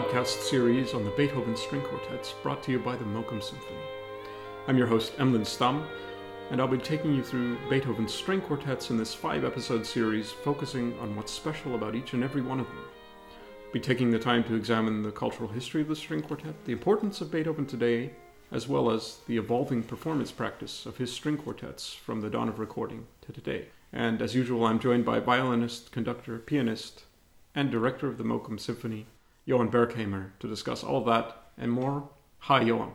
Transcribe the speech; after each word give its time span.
podcast 0.00 0.48
series 0.48 0.94
on 0.94 1.04
the 1.04 1.10
Beethoven 1.10 1.54
String 1.54 1.82
Quartets 1.82 2.32
brought 2.42 2.62
to 2.62 2.72
you 2.72 2.78
by 2.78 2.96
the 2.96 3.04
Mokum 3.04 3.42
Symphony. 3.42 3.76
I'm 4.66 4.78
your 4.78 4.86
host, 4.86 5.12
Emlyn 5.18 5.44
Stam, 5.44 5.86
and 6.50 6.58
I'll 6.58 6.66
be 6.66 6.78
taking 6.78 7.14
you 7.14 7.22
through 7.22 7.58
Beethoven's 7.68 8.14
string 8.14 8.40
quartets 8.40 8.88
in 8.88 8.96
this 8.96 9.12
five 9.12 9.44
episode 9.44 9.84
series 9.84 10.30
focusing 10.30 10.98
on 11.00 11.14
what's 11.16 11.30
special 11.30 11.74
about 11.74 11.94
each 11.94 12.14
and 12.14 12.24
every 12.24 12.40
one 12.40 12.60
of 12.60 12.66
them. 12.68 12.78
I'll 12.78 13.72
be 13.72 13.80
taking 13.80 14.10
the 14.10 14.18
time 14.18 14.42
to 14.44 14.54
examine 14.54 15.02
the 15.02 15.10
cultural 15.10 15.50
history 15.50 15.82
of 15.82 15.88
the 15.88 15.96
string 15.96 16.22
quartet, 16.22 16.64
the 16.64 16.72
importance 16.72 17.20
of 17.20 17.30
Beethoven 17.30 17.66
today, 17.66 18.12
as 18.50 18.66
well 18.66 18.90
as 18.90 19.18
the 19.26 19.36
evolving 19.36 19.82
performance 19.82 20.32
practice 20.32 20.86
of 20.86 20.96
his 20.96 21.12
string 21.12 21.36
quartets 21.36 21.92
from 21.92 22.22
the 22.22 22.30
dawn 22.30 22.48
of 22.48 22.58
recording 22.58 23.06
to 23.20 23.32
today. 23.32 23.66
And 23.92 24.22
as 24.22 24.34
usual, 24.34 24.64
I'm 24.64 24.78
joined 24.78 25.04
by 25.04 25.20
violinist, 25.20 25.92
conductor, 25.92 26.38
pianist, 26.38 27.04
and 27.54 27.70
director 27.70 28.08
of 28.08 28.16
the 28.16 28.24
Mokum 28.24 28.58
Symphony, 28.58 29.04
Johan 29.50 29.68
Berghamer, 29.68 30.30
to 30.38 30.46
discuss 30.46 30.84
all 30.84 30.98
of 30.98 31.06
that 31.06 31.36
and 31.58 31.72
more. 31.72 32.08
Hi, 32.38 32.62
Johan. 32.62 32.92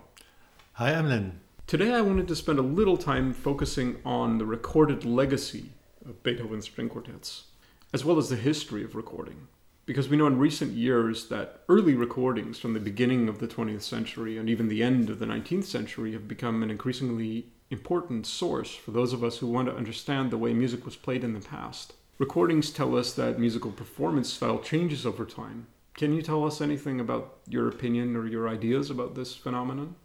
Hi, 0.75 0.93
Emlyn. 0.93 1.41
Today, 1.67 1.93
I 1.93 1.99
wanted 1.99 2.29
to 2.29 2.35
spend 2.37 2.59
a 2.59 2.61
little 2.61 2.95
time 2.95 3.33
focusing 3.33 3.97
on 4.05 4.37
the 4.37 4.45
recorded 4.45 5.03
legacy 5.03 5.71
of 6.05 6.23
Beethoven's 6.23 6.63
string 6.63 6.87
quartets, 6.87 7.47
as 7.91 8.05
well 8.05 8.17
as 8.17 8.29
the 8.29 8.37
history 8.37 8.85
of 8.85 8.95
recording. 8.95 9.49
Because 9.85 10.07
we 10.07 10.15
know 10.15 10.27
in 10.27 10.39
recent 10.39 10.71
years 10.71 11.27
that 11.27 11.59
early 11.67 11.93
recordings 11.93 12.57
from 12.57 12.73
the 12.73 12.79
beginning 12.79 13.27
of 13.27 13.39
the 13.39 13.49
20th 13.49 13.81
century 13.81 14.37
and 14.37 14.49
even 14.49 14.69
the 14.69 14.81
end 14.81 15.09
of 15.09 15.19
the 15.19 15.25
19th 15.25 15.65
century 15.65 16.13
have 16.13 16.25
become 16.25 16.63
an 16.63 16.71
increasingly 16.71 17.47
important 17.69 18.25
source 18.25 18.73
for 18.73 18.91
those 18.91 19.11
of 19.11 19.25
us 19.25 19.39
who 19.39 19.47
want 19.47 19.67
to 19.67 19.75
understand 19.75 20.31
the 20.31 20.37
way 20.37 20.53
music 20.53 20.85
was 20.85 20.95
played 20.95 21.25
in 21.25 21.33
the 21.33 21.45
past. 21.45 21.95
Recordings 22.17 22.71
tell 22.71 22.95
us 22.95 23.11
that 23.11 23.39
musical 23.39 23.71
performance 23.71 24.31
style 24.31 24.59
changes 24.59 25.05
over 25.05 25.25
time. 25.25 25.67
Can 25.95 26.13
you 26.13 26.21
tell 26.21 26.45
us 26.45 26.61
anything 26.61 26.99
about 26.99 27.37
your 27.47 27.67
opinion 27.69 28.15
or 28.15 28.27
your 28.27 28.49
ideas 28.49 28.89
about 28.89 29.15
this 29.15 29.33
phenomenon? 29.35 29.95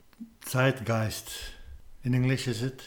Zeitgeist. 0.47 1.31
In 2.05 2.15
English, 2.15 2.47
is 2.49 2.63
it? 2.63 2.83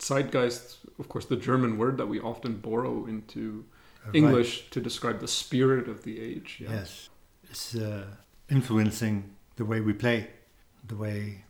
Zeitgeist, 0.00 0.78
of 0.98 1.08
course, 1.08 1.26
the 1.26 1.36
German 1.36 1.76
word 1.78 1.96
that 1.98 2.06
we 2.08 2.20
often 2.20 2.56
borrow 2.60 3.06
into 3.06 3.64
Uh, 4.06 4.10
English 4.14 4.70
to 4.70 4.80
describe 4.80 5.18
the 5.20 5.26
spirit 5.28 5.88
of 5.88 6.02
the 6.04 6.20
age. 6.20 6.60
yeah. 6.60 6.70
Yes. 6.80 7.10
It's 7.50 7.74
uh, 7.74 8.04
influencing 8.48 9.22
the 9.56 9.64
way 9.64 9.80
we 9.80 9.92
play, 9.92 10.28
the 10.86 10.94
way 10.96 11.44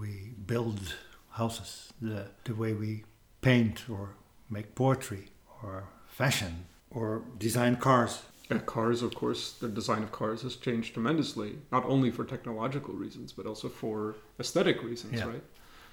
we 0.00 0.32
build 0.46 0.94
houses, 1.30 1.92
the, 2.02 2.26
the 2.44 2.54
way 2.54 2.72
we 2.74 3.04
paint 3.40 3.88
or 3.88 4.08
make 4.50 4.74
poetry 4.74 5.24
or 5.62 5.84
fashion 6.08 6.66
or 6.90 7.22
design 7.38 7.76
cars. 7.76 8.22
Cars, 8.66 9.02
of 9.02 9.14
course, 9.14 9.52
the 9.52 9.68
design 9.68 10.02
of 10.02 10.12
cars 10.12 10.42
has 10.42 10.56
changed 10.56 10.92
tremendously, 10.94 11.58
not 11.72 11.84
only 11.86 12.10
for 12.10 12.24
technological 12.24 12.94
reasons, 12.94 13.32
but 13.32 13.46
also 13.46 13.68
for 13.68 14.16
aesthetic 14.38 14.82
reasons, 14.82 15.14
Yeah. 15.14 15.24
right? 15.28 15.42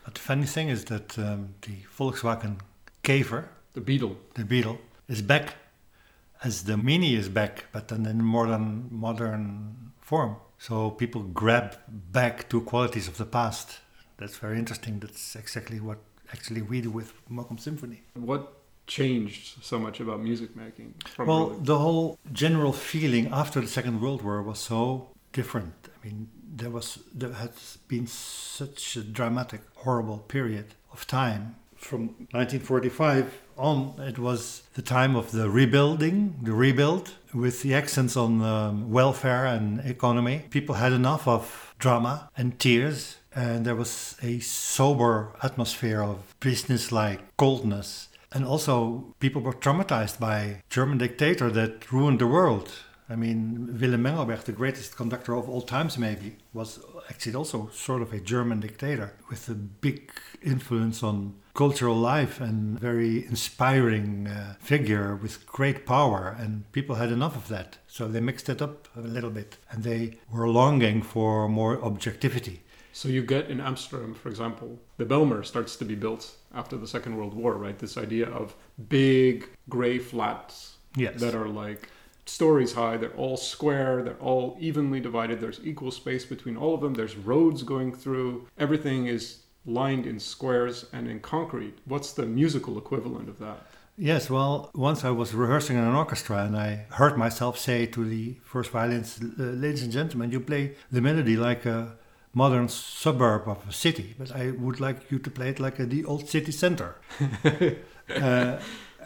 But 0.06 0.16
the 0.16 0.20
funny 0.20 0.46
thing 0.46 0.70
is 0.70 0.86
that 0.86 1.18
um, 1.18 1.54
the 1.62 1.76
Volkswagen 1.98 2.60
Käfer, 3.04 3.46
The 3.74 3.82
Beetle. 3.82 4.18
the 4.34 4.44
Beetle, 4.44 4.80
is 5.08 5.22
back 5.22 5.56
as 6.44 6.64
the 6.64 6.76
Mini 6.78 7.16
is 7.16 7.30
back, 7.30 7.66
but 7.72 7.88
then 7.88 8.06
in 8.06 8.24
modern 8.24 8.88
modern 8.92 9.92
form. 10.02 10.36
So 10.58 10.92
people 10.92 11.22
grab 11.24 11.78
back 11.88 12.50
to 12.50 12.62
qualities 12.62 13.08
of 13.08 13.18
the 13.18 13.26
past. 13.26 13.80
That's 14.18 14.38
very 14.38 14.58
interesting. 14.60 15.00
That's 15.00 15.36
exactly 15.36 15.80
what 15.80 16.00
actually 16.34 16.62
we 16.64 16.82
do 16.82 16.92
with 16.92 17.14
Mokum 17.30 17.60
Symphony. 17.60 18.02
What 18.16 18.61
changed 18.92 19.64
so 19.64 19.80
much 19.80 20.00
about 20.02 20.20
music 20.20 20.56
making? 20.56 20.94
From 21.16 21.28
Well, 21.28 21.48
the 21.72 21.80
whole 21.80 22.20
general 22.34 22.74
feeling 22.74 23.26
after 23.32 23.62
the 23.62 23.68
Second 23.68 24.02
World 24.02 24.22
War 24.22 24.42
was 24.44 24.60
so 24.60 25.08
different. 25.32 25.74
I 25.96 25.98
mean, 26.06 26.30
there 26.62 26.70
was 26.70 27.00
there 27.14 27.34
had 27.44 27.54
been 27.88 28.08
such 28.08 28.98
a 28.98 29.04
dramatic, 29.20 29.62
horrible 29.76 30.20
period 30.36 30.68
of 30.92 31.08
time. 31.08 31.56
From 31.76 32.02
1945 32.32 33.26
on, 33.58 33.96
it 34.12 34.20
was 34.20 34.64
the 34.76 34.84
time 34.84 35.16
of 35.16 35.32
the 35.32 35.50
rebuilding, 35.50 36.36
the 36.44 36.54
rebuild, 36.54 37.06
with 37.34 37.64
the 37.64 37.74
accents 37.74 38.16
on 38.16 38.42
um, 38.44 38.92
welfare 38.92 39.46
and 39.46 39.80
economy. 39.80 40.46
People 40.50 40.76
had 40.76 40.92
enough 40.92 41.28
of 41.28 41.74
drama 41.80 42.30
and 42.38 42.60
tears, 42.60 43.18
and 43.34 43.66
there 43.66 43.76
was 43.76 44.16
a 44.22 44.40
sober 44.40 45.32
atmosphere 45.42 46.04
of 46.04 46.18
business-like 46.40 47.22
coldness 47.38 48.10
and 48.34 48.46
also, 48.46 49.14
people 49.20 49.42
were 49.42 49.54
traumatized 49.54 50.20
by 50.20 50.62
German 50.70 50.98
dictator 50.98 51.50
that 51.52 51.92
ruined 51.92 52.20
the 52.20 52.28
world. 52.28 52.72
I 53.10 53.18
mean, 53.18 53.78
Willem 53.78 54.04
Mengelberg, 54.04 54.46
the 54.46 54.54
greatest 54.54 54.96
conductor 54.96 55.36
of 55.36 55.50
all 55.50 55.62
times, 55.62 55.98
maybe, 55.98 56.38
was 56.54 56.80
actually 57.10 57.36
also 57.36 57.70
sort 57.74 58.02
of 58.02 58.14
a 58.14 58.22
German 58.22 58.62
dictator 58.62 59.14
with 59.30 59.50
a 59.50 59.54
big 59.54 60.14
influence 60.42 61.04
on 61.04 61.36
cultural 61.54 61.96
life 61.96 62.40
and 62.40 62.80
very 62.80 63.26
inspiring 63.26 64.28
uh, 64.28 64.56
figure 64.62 65.18
with 65.18 65.46
great 65.46 65.86
power. 65.86 66.34
And 66.40 66.72
people 66.72 66.96
had 66.96 67.12
enough 67.12 67.36
of 67.36 67.50
that, 67.50 67.80
so 67.86 68.08
they 68.08 68.22
mixed 68.22 68.48
it 68.48 68.62
up 68.62 68.88
a 68.96 69.02
little 69.02 69.30
bit, 69.30 69.58
and 69.70 69.84
they 69.84 70.20
were 70.32 70.48
longing 70.48 71.02
for 71.02 71.50
more 71.50 71.84
objectivity. 71.84 72.62
So 72.94 73.08
you 73.10 73.24
get 73.24 73.50
in 73.50 73.60
Amsterdam, 73.62 74.14
for 74.14 74.30
example, 74.30 74.80
the 74.98 75.06
Bijlmer 75.06 75.46
starts 75.46 75.76
to 75.78 75.86
be 75.86 75.96
built 75.96 76.36
after 76.54 76.78
the 76.78 76.88
Second 76.88 77.16
World 77.18 77.34
War, 77.34 77.54
right? 77.56 77.78
This 77.80 77.98
idea 77.98 78.28
of 78.30 78.56
big 78.90 79.48
gray 79.70 79.98
flats 80.00 80.76
Yes. 80.96 81.20
that 81.22 81.34
are 81.36 81.48
like 81.48 81.90
stories 82.26 82.74
high. 82.74 82.98
They're 82.98 83.12
all 83.16 83.38
square. 83.38 84.04
They're 84.04 84.16
all 84.32 84.58
evenly 84.60 85.00
divided. 85.00 85.40
There's 85.40 85.62
equal 85.64 85.92
space 85.92 86.26
between 86.26 86.58
all 86.58 86.74
of 86.76 86.82
them. 86.82 86.94
There's 86.94 87.16
roads 87.16 87.64
going 87.64 87.94
through. 87.94 88.48
Everything 88.58 89.06
is 89.08 89.44
lined 89.66 90.06
in 90.06 90.20
squares 90.20 90.86
and 90.92 91.08
in 91.08 91.20
concrete. 91.22 91.78
What's 91.86 92.12
the 92.14 92.26
musical 92.26 92.78
equivalent 92.78 93.30
of 93.30 93.40
that? 93.40 93.66
Yes, 93.98 94.30
well, 94.30 94.72
once 94.74 95.04
I 95.06 95.12
was 95.12 95.34
rehearsing 95.34 95.78
in 95.78 95.84
an 95.84 95.96
orchestra 95.96 96.44
and 96.46 96.58
I 96.58 96.86
heard 96.92 97.18
myself 97.18 97.58
say 97.58 97.86
to 97.88 98.04
the 98.06 98.38
first 98.44 98.72
violins, 98.72 99.20
"Uh, 99.22 99.44
ladies 99.44 99.84
and 99.84 99.92
gentlemen, 99.92 100.32
you 100.32 100.40
play 100.40 100.76
the 100.92 101.02
melody 101.02 101.38
like 101.38 101.66
a 101.66 101.96
modern 102.34 102.70
suburb 102.70 103.48
of 103.48 103.68
a 103.68 103.74
city, 103.74 104.16
but 104.18 104.34
I 104.36 104.52
would 104.52 104.80
like 104.80 105.12
you 105.12 105.20
to 105.20 105.30
play 105.30 105.50
it 105.50 105.60
like 105.60 105.80
a, 105.80 105.86
the 105.86 106.06
old 106.06 106.30
city 106.30 106.52
center. 106.52 106.96
uh, 108.16 108.58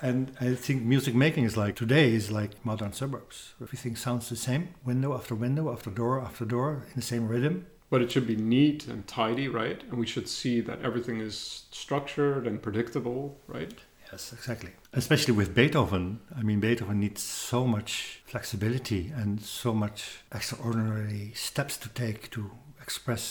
and 0.02 0.32
I 0.42 0.56
think 0.56 0.84
music 0.84 1.16
making 1.16 1.46
is 1.46 1.58
like 1.58 1.76
today 1.76 2.14
is 2.14 2.32
like 2.32 2.64
modern 2.66 2.94
suburbs. 2.94 3.54
Everything 3.62 3.96
sounds 3.96 4.30
the 4.30 4.36
same, 4.36 4.70
window 4.84 5.14
after 5.14 5.36
window, 5.36 5.72
after 5.72 5.90
door 5.90 6.22
after 6.22 6.46
door, 6.46 6.84
in 6.88 6.96
the 6.96 7.02
same 7.02 7.28
rhythm. 7.28 7.66
But 7.90 8.02
it 8.02 8.12
should 8.12 8.28
be 8.28 8.36
neat 8.36 8.88
and 8.88 9.08
tidy, 9.08 9.48
right? 9.48 9.82
And 9.90 9.98
we 10.00 10.08
should 10.08 10.28
see 10.28 10.60
that 10.62 10.82
everything 10.82 11.22
is 11.22 11.66
structured 11.72 12.46
and 12.48 12.62
predictable, 12.62 13.40
right? 13.48 13.74
Yes, 14.12 14.34
exactly. 14.34 14.72
Especially 14.94 15.34
with 15.34 15.56
Beethoven. 15.56 16.20
I 16.38 16.42
mean, 16.42 16.60
Beethoven 16.60 17.00
needs 17.00 17.22
so 17.22 17.66
much 17.66 18.22
flexibility 18.26 19.12
and 19.16 19.42
so 19.42 19.74
much 19.74 20.24
extraordinary 20.34 21.32
steps 21.36 21.78
to 21.78 21.90
take 21.90 22.32
to 22.32 22.52
express 22.86 23.24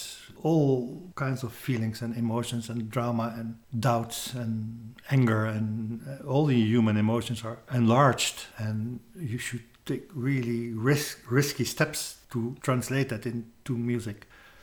all 0.42 0.72
kinds 1.14 1.40
of 1.46 1.52
feelings 1.68 2.02
and 2.02 2.10
emotions 2.24 2.64
and 2.70 2.78
drama 2.96 3.26
and 3.38 3.48
doubts 3.88 4.18
and 4.42 4.94
anger 5.16 5.42
and 5.56 6.00
uh, 6.10 6.26
all 6.30 6.44
the 6.46 6.60
human 6.74 6.96
emotions 7.04 7.38
are 7.48 7.58
enlarged 7.80 8.36
and 8.64 8.98
you 9.32 9.38
should 9.46 9.62
take 9.86 10.04
really 10.28 10.62
risk, 10.92 11.14
risky 11.40 11.64
steps 11.74 12.00
to 12.32 12.38
translate 12.66 13.08
that 13.10 13.24
into 13.26 13.72
music. 13.92 14.18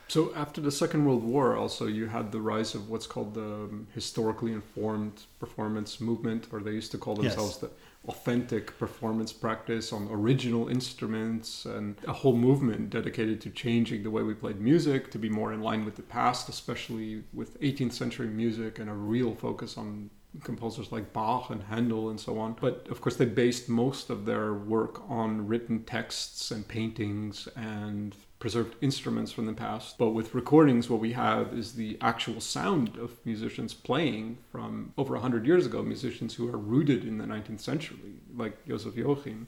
So 0.08 0.20
after 0.44 0.60
the 0.60 0.70
Second 0.82 1.00
World 1.06 1.24
War, 1.34 1.56
also 1.62 1.84
you 1.98 2.06
had 2.16 2.26
the 2.36 2.40
rise 2.52 2.74
of 2.78 2.82
what's 2.90 3.06
called 3.06 3.32
the 3.34 3.50
historically 3.94 4.52
informed 4.52 5.14
performance 5.44 5.90
movement, 6.08 6.42
or 6.52 6.58
they 6.60 6.72
used 6.80 6.90
to 6.94 6.98
call 6.98 7.14
Yes. 7.14 7.22
themselves 7.34 7.56
the 7.64 7.70
authentic 8.08 8.78
performance 8.78 9.32
practice 9.32 9.92
on 9.92 10.08
original 10.10 10.68
instruments, 10.68 11.64
and 11.64 11.96
a 12.06 12.12
whole 12.12 12.36
movement 12.36 12.90
dedicated 12.90 13.40
to 13.40 13.50
changing 13.50 14.02
the 14.02 14.10
way 14.10 14.22
we 14.22 14.34
played 14.34 14.60
music 14.60 15.10
to 15.10 15.18
be 15.18 15.28
more 15.28 15.52
in 15.52 15.60
line 15.60 15.84
with 15.84 15.94
the 15.96 16.02
past, 16.02 16.48
especially 16.48 17.22
with 17.32 17.60
18th 17.60 17.92
century 17.92 18.26
music 18.26 18.78
and 18.78 18.90
a 18.90 18.94
real 18.94 19.34
focus 19.34 19.78
on 19.78 20.10
composers 20.42 20.90
like 20.90 21.12
Bach 21.12 21.50
and 21.50 21.62
Handel 21.62 22.10
and 22.10 22.18
so 22.18 22.38
on. 22.38 22.56
But 22.60 22.86
of 22.90 23.00
course, 23.00 23.16
they 23.16 23.26
based 23.26 23.68
most 23.68 24.10
of 24.10 24.24
their 24.24 24.54
work 24.54 25.02
on 25.08 25.46
written 25.46 25.84
texts 25.84 26.50
and 26.50 26.66
paintings 26.66 27.48
and 27.54 28.16
preserved 28.42 28.74
instruments 28.80 29.30
from 29.30 29.46
the 29.46 29.52
past. 29.52 29.96
But 29.96 30.08
with 30.08 30.34
recordings, 30.34 30.90
what 30.90 30.98
we 30.98 31.12
have 31.12 31.54
is 31.54 31.74
the 31.74 31.96
actual 32.00 32.40
sound 32.40 32.96
of 32.96 33.24
musicians 33.24 33.72
playing 33.72 34.38
from 34.50 34.92
over 34.98 35.14
100 35.14 35.46
years 35.46 35.64
ago, 35.64 35.80
musicians 35.80 36.34
who 36.34 36.48
are 36.52 36.58
rooted 36.58 37.04
in 37.04 37.18
the 37.18 37.24
19th 37.24 37.60
century, 37.60 38.18
like 38.36 38.66
Joseph 38.66 38.96
Joachim. 38.96 39.46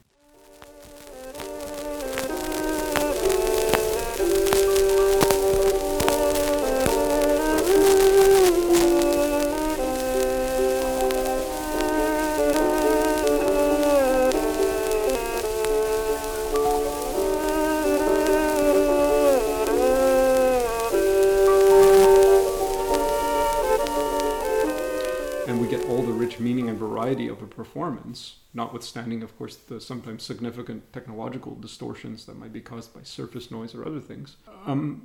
Performance, 27.74 28.36
notwithstanding, 28.54 29.20
of 29.24 29.36
course, 29.36 29.56
the 29.56 29.80
sometimes 29.80 30.22
significant 30.22 30.80
technological 30.92 31.56
distortions 31.56 32.24
that 32.24 32.36
might 32.38 32.52
be 32.52 32.60
caused 32.60 32.94
by 32.94 33.02
surface 33.02 33.50
noise 33.50 33.74
or 33.74 33.84
other 33.84 34.00
things. 34.00 34.36
Um, 34.64 35.00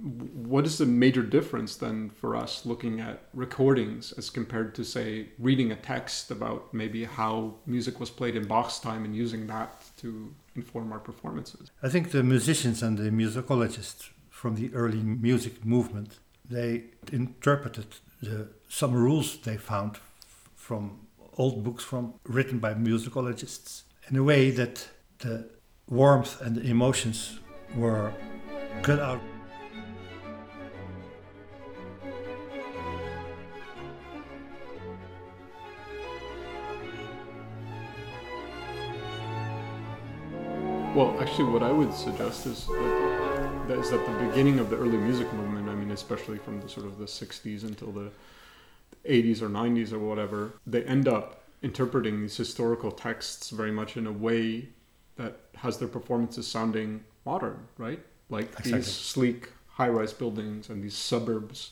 what 0.53 0.67
is 0.67 0.77
the 0.77 0.85
major 0.85 1.23
difference 1.23 1.75
then 1.75 2.11
for 2.11 2.35
us 2.35 2.67
looking 2.67 3.01
at 3.01 3.23
recordings 3.33 4.11
as 4.19 4.29
compared 4.29 4.75
to, 4.75 4.83
say, 4.83 5.29
reading 5.39 5.71
a 5.71 5.75
text 5.75 6.29
about 6.29 6.71
maybe 6.71 7.05
how 7.05 7.55
music 7.65 7.99
was 7.99 8.11
played 8.11 8.35
in 8.35 8.47
Bach's 8.47 8.77
time 8.79 9.03
and 9.03 9.15
using 9.15 9.47
that 9.47 9.83
to 9.97 10.31
inform 10.55 10.91
our 10.91 10.99
performances? 10.99 11.71
I 11.81 11.89
think 11.89 12.11
the 12.11 12.23
musicians 12.23 12.83
and 12.83 12.99
the 12.99 13.09
musicologists 13.09 14.09
from 14.29 14.55
the 14.55 14.71
early 14.75 15.01
music 15.01 15.65
movement 15.65 16.19
they 16.49 16.83
interpreted 17.11 17.85
the, 18.23 18.47
some 18.67 18.93
rules 18.93 19.37
they 19.37 19.57
found 19.57 19.97
from 20.55 21.08
old 21.39 21.63
books 21.63 21.85
from 21.85 22.13
written 22.25 22.59
by 22.59 22.73
musicologists 22.73 23.83
in 24.09 24.17
a 24.17 24.23
way 24.23 24.51
that 24.51 24.89
the 25.19 25.49
warmth 25.87 26.39
and 26.41 26.57
the 26.57 26.69
emotions 26.69 27.39
were 27.75 28.13
cut 28.83 28.99
out. 28.99 29.21
Well, 40.93 41.15
actually, 41.21 41.49
what 41.53 41.63
I 41.63 41.71
would 41.71 41.93
suggest 41.93 42.47
is 42.47 42.65
that, 42.65 43.63
that 43.69 43.77
is 43.77 43.91
that 43.91 44.05
the 44.05 44.27
beginning 44.27 44.59
of 44.59 44.69
the 44.69 44.75
early 44.75 44.97
music 44.97 45.31
movement. 45.33 45.69
I 45.69 45.75
mean, 45.75 45.91
especially 45.91 46.39
from 46.39 46.59
the 46.59 46.67
sort 46.67 46.85
of 46.87 46.97
the 46.97 47.05
'60s 47.05 47.63
until 47.63 47.93
the 47.93 48.11
80s 49.09 49.41
or 49.41 49.49
90s 49.49 49.91
or 49.91 49.99
whatever, 49.99 50.53
they 50.65 50.83
end 50.83 51.07
up 51.07 51.43
interpreting 51.61 52.21
these 52.21 52.37
historical 52.37 52.91
texts 52.91 53.49
very 53.49 53.71
much 53.71 53.97
in 53.97 54.07
a 54.07 54.11
way 54.11 54.69
that 55.17 55.39
has 55.55 55.77
their 55.77 55.87
performances 55.87 56.47
sounding 56.47 57.03
modern, 57.25 57.67
right? 57.77 57.99
Like 58.29 58.47
exactly. 58.51 58.71
these 58.73 58.91
sleek 58.91 59.49
high 59.67 59.89
rise 59.89 60.13
buildings 60.13 60.69
and 60.69 60.83
these 60.83 60.95
suburbs. 60.95 61.71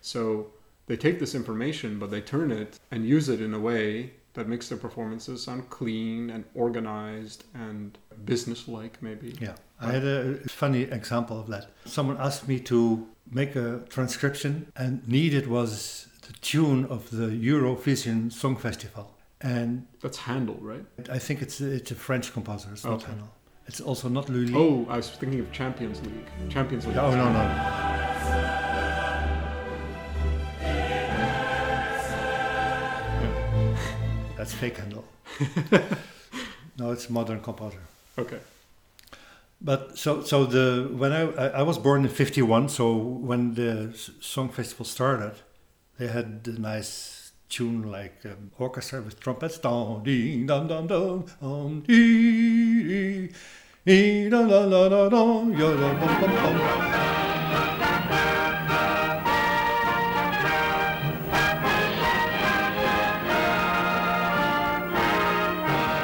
So 0.00 0.52
they 0.86 0.96
take 0.96 1.18
this 1.18 1.34
information, 1.34 1.98
but 1.98 2.10
they 2.10 2.20
turn 2.20 2.52
it 2.52 2.78
and 2.90 3.06
use 3.06 3.28
it 3.28 3.40
in 3.40 3.54
a 3.54 3.58
way 3.58 4.12
that 4.34 4.48
makes 4.48 4.68
their 4.68 4.78
performances 4.78 5.42
sound 5.42 5.70
clean 5.70 6.30
and 6.30 6.44
organized 6.54 7.44
and 7.54 7.96
business-like 8.24 9.00
maybe 9.02 9.34
yeah 9.40 9.54
i 9.80 9.90
had 9.92 10.04
a 10.04 10.36
funny 10.48 10.82
example 10.82 11.38
of 11.38 11.46
that 11.48 11.70
someone 11.84 12.16
asked 12.18 12.46
me 12.46 12.58
to 12.60 13.06
make 13.30 13.56
a 13.56 13.80
transcription 13.88 14.70
and 14.76 15.06
needed 15.08 15.46
was 15.46 16.08
the 16.26 16.32
tune 16.40 16.86
of 16.86 17.10
the 17.10 17.26
Eurovision 17.26 18.32
Song 18.32 18.56
Festival. 18.56 19.10
And 19.40 19.86
that's 20.00 20.18
Handel, 20.18 20.58
right? 20.60 20.84
I 21.10 21.18
think 21.18 21.42
it's 21.42 21.60
it's 21.60 21.90
a 21.90 21.94
French 21.94 22.32
composer. 22.32 22.70
It's 22.72 22.84
not 22.84 23.02
Handel. 23.02 23.28
It's 23.66 23.80
also 23.80 24.08
not 24.08 24.28
Lully. 24.28 24.54
Oh, 24.54 24.86
I 24.88 24.96
was 24.96 25.10
thinking 25.10 25.40
of 25.40 25.52
Champions 25.52 26.00
League. 26.02 26.28
Champions 26.48 26.86
League. 26.86 26.96
Oh 26.96 27.10
no 27.10 27.32
no. 27.32 27.44
That's 34.36 34.52
fake 34.52 34.78
Handel. 34.78 35.04
no, 36.78 36.92
it's 36.92 37.08
modern 37.10 37.40
composer. 37.40 37.80
Okay. 38.18 38.38
But 39.60 39.98
so 39.98 40.22
so 40.22 40.44
the 40.46 40.88
when 40.96 41.12
I 41.12 41.22
I 41.60 41.62
was 41.62 41.78
born 41.78 42.04
in 42.04 42.10
'51, 42.10 42.68
so 42.68 42.94
when 42.94 43.54
the 43.54 43.92
song 44.20 44.48
festival 44.50 44.84
started, 44.86 45.34
they 45.98 46.08
had 46.08 46.42
a 46.46 46.60
nice 46.60 47.32
tune 47.48 47.90
like 47.90 48.16
um, 48.24 48.50
orchestra 48.58 49.00
with 49.00 49.20
trumpets. 49.20 49.58
Dun, 49.58 50.02
ding, 50.02 50.46
dun, 50.46 50.66
dun, 50.66 50.86
dun, 50.86 51.24
dun, 51.40 51.80
dee, 51.86 53.28
dee, 53.86 54.28
dun, 54.28 54.48
dun, 54.48 54.70
dun, 54.70 55.52
yo, 55.56 55.76
dun, 55.76 56.00
bum, 56.00 56.20
bum, 56.20 56.30
bum. 56.30 56.56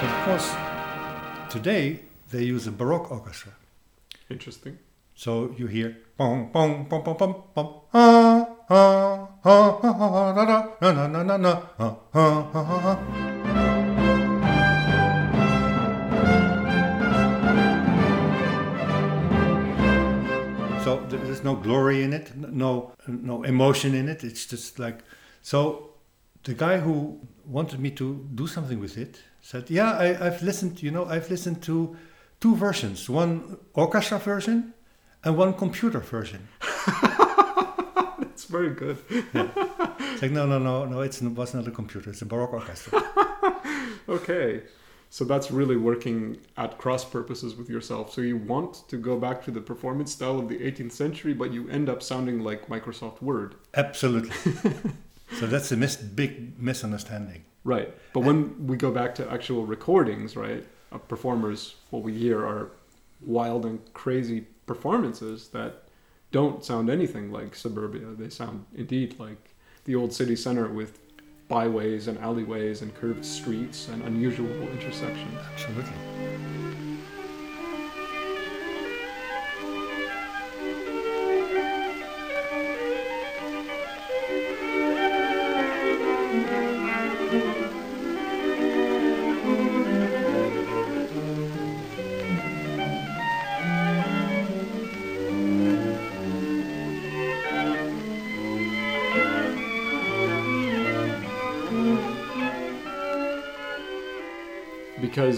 Of 0.02 0.24
course, 0.24 0.54
today 1.50 2.00
they 2.30 2.44
use 2.44 2.68
a 2.68 2.72
Baroque 2.72 3.10
orchestra. 3.10 3.52
Interesting. 4.30 4.78
So 5.16 5.54
you 5.58 5.66
hear 5.66 5.98
bong 6.16 6.50
bong 6.52 6.86
bong 6.88 7.02
bong 7.02 7.16
bong 7.18 7.42
bong 7.54 7.80
ah 7.92 8.49
ah 8.70 9.28
ah 9.44 9.80
ah 9.82 9.96
ah 10.00 10.34
ah 12.14 12.30
ah 12.54 13.00
So 20.84 20.96
there's 21.08 21.44
no 21.44 21.54
glory 21.56 22.02
in 22.02 22.12
it, 22.12 22.34
no 22.36 22.92
no 23.06 23.42
emotion 23.42 23.94
in 23.94 24.08
it. 24.08 24.24
It's 24.24 24.46
just 24.46 24.78
like 24.78 25.00
so. 25.42 25.86
The 26.44 26.54
guy 26.54 26.78
who 26.78 27.20
wanted 27.44 27.80
me 27.80 27.90
to 27.90 28.26
do 28.34 28.46
something 28.46 28.80
with 28.80 28.96
it 28.96 29.20
said, 29.42 29.68
"Yeah, 29.68 29.92
I, 29.92 30.26
I've 30.26 30.42
listened. 30.42 30.82
You 30.82 30.90
know, 30.90 31.04
I've 31.04 31.28
listened 31.28 31.62
to 31.64 31.96
two 32.40 32.56
versions. 32.56 33.10
One 33.10 33.58
orchestra 33.74 34.18
version 34.18 34.72
and 35.22 35.36
one 35.36 35.52
computer 35.52 36.00
version. 36.00 36.48
Very 38.50 38.74
good. 38.74 38.98
yeah. 39.34 39.48
It's 40.12 40.22
like, 40.22 40.32
no, 40.32 40.46
no, 40.46 40.58
no, 40.58 40.84
no, 40.84 41.00
it 41.00 41.22
was 41.22 41.54
not 41.54 41.66
a 41.66 41.70
computer, 41.70 42.10
it's 42.10 42.22
a 42.22 42.26
Baroque 42.26 42.52
orchestra. 42.52 43.02
okay. 44.08 44.62
So 45.12 45.24
that's 45.24 45.50
really 45.50 45.76
working 45.76 46.38
at 46.56 46.78
cross 46.78 47.04
purposes 47.04 47.56
with 47.56 47.68
yourself. 47.68 48.12
So 48.12 48.20
you 48.20 48.36
want 48.36 48.88
to 48.88 48.96
go 48.96 49.18
back 49.18 49.42
to 49.44 49.50
the 49.50 49.60
performance 49.60 50.12
style 50.12 50.38
of 50.38 50.48
the 50.48 50.58
18th 50.58 50.92
century, 50.92 51.34
but 51.34 51.52
you 51.52 51.68
end 51.68 51.88
up 51.88 52.00
sounding 52.00 52.40
like 52.40 52.68
Microsoft 52.68 53.20
Word. 53.20 53.56
Absolutely. 53.74 54.30
so 55.38 55.46
that's 55.46 55.72
a 55.72 55.76
mis- 55.76 55.96
big 55.96 56.60
misunderstanding. 56.62 57.44
Right. 57.64 57.92
But 58.12 58.20
and 58.20 58.26
when 58.26 58.66
we 58.68 58.76
go 58.76 58.92
back 58.92 59.14
to 59.16 59.30
actual 59.30 59.66
recordings, 59.66 60.36
right, 60.36 60.64
of 60.92 61.06
performers, 61.08 61.74
what 61.90 62.02
we 62.02 62.16
hear 62.16 62.46
are 62.46 62.70
wild 63.20 63.66
and 63.66 63.80
crazy 63.92 64.46
performances 64.66 65.48
that 65.48 65.82
don't 66.32 66.64
sound 66.64 66.90
anything 66.90 67.32
like 67.32 67.54
suburbia. 67.54 68.06
They 68.16 68.28
sound 68.28 68.64
indeed 68.74 69.18
like 69.18 69.54
the 69.84 69.96
old 69.96 70.12
city 70.12 70.36
center 70.36 70.68
with 70.68 70.98
byways 71.48 72.06
and 72.06 72.18
alleyways 72.18 72.82
and 72.82 72.94
curved 72.94 73.24
streets 73.24 73.88
and 73.88 74.02
unusual 74.02 74.50
intersections. 74.68 75.38
Absolutely. 75.52 76.49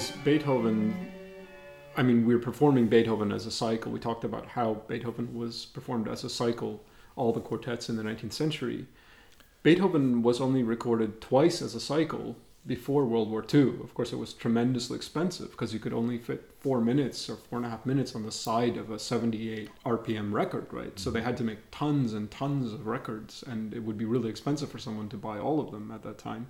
Because 0.03 0.25
Beethoven, 0.25 1.13
I 1.97 2.03
mean, 2.03 2.27
we're 2.27 2.39
performing 2.39 2.89
Beethoven 2.89 3.31
as 3.31 3.47
a 3.47 3.53
cycle. 3.53 3.93
We 3.93 4.01
talked 4.01 4.25
about 4.25 4.47
how 4.47 4.83
Beethoven 4.89 5.33
was 5.35 5.67
performed 5.67 6.09
as 6.09 6.25
a 6.25 6.29
cycle, 6.29 6.83
all 7.15 7.33
the 7.33 7.41
quartets 7.41 7.89
in 7.89 7.97
the 7.97 8.03
19th 8.03 8.33
century. 8.33 8.87
Beethoven 9.63 10.23
was 10.23 10.41
only 10.41 10.65
recorded 10.65 11.21
twice 11.21 11.63
as 11.63 11.77
a 11.77 11.81
cycle 11.81 12.37
before 12.67 13.05
World 13.05 13.31
War 13.31 13.45
II. 13.53 13.75
Of 13.83 13.95
course, 13.95 14.13
it 14.13 14.19
was 14.19 14.33
tremendously 14.33 14.97
expensive 14.97 15.53
because 15.53 15.73
you 15.73 15.79
could 15.79 15.93
only 15.93 16.19
fit 16.19 16.51
four 16.59 16.81
minutes 16.81 17.31
or 17.31 17.37
four 17.37 17.59
and 17.59 17.67
a 17.67 17.71
half 17.71 17.87
minutes 17.87 18.17
on 18.17 18.25
the 18.25 18.33
side 18.33 18.77
of 18.77 18.91
a 18.91 18.99
78 18.99 19.71
RPM 19.87 20.33
record, 20.33 20.67
right? 20.73 20.99
So 20.99 21.11
they 21.11 21.23
had 21.23 21.37
to 21.37 21.45
make 21.45 21.71
tons 21.71 22.13
and 22.13 22.29
tons 22.29 22.73
of 22.73 22.89
records, 22.89 23.45
and 23.47 23.73
it 23.73 23.81
would 23.81 23.99
be 23.99 24.05
really 24.05 24.31
expensive 24.31 24.71
for 24.71 24.79
someone 24.79 25.09
to 25.11 25.17
buy 25.17 25.39
all 25.39 25.61
of 25.61 25.71
them 25.71 25.93
at 25.93 26.03
that 26.03 26.19
time. 26.19 26.49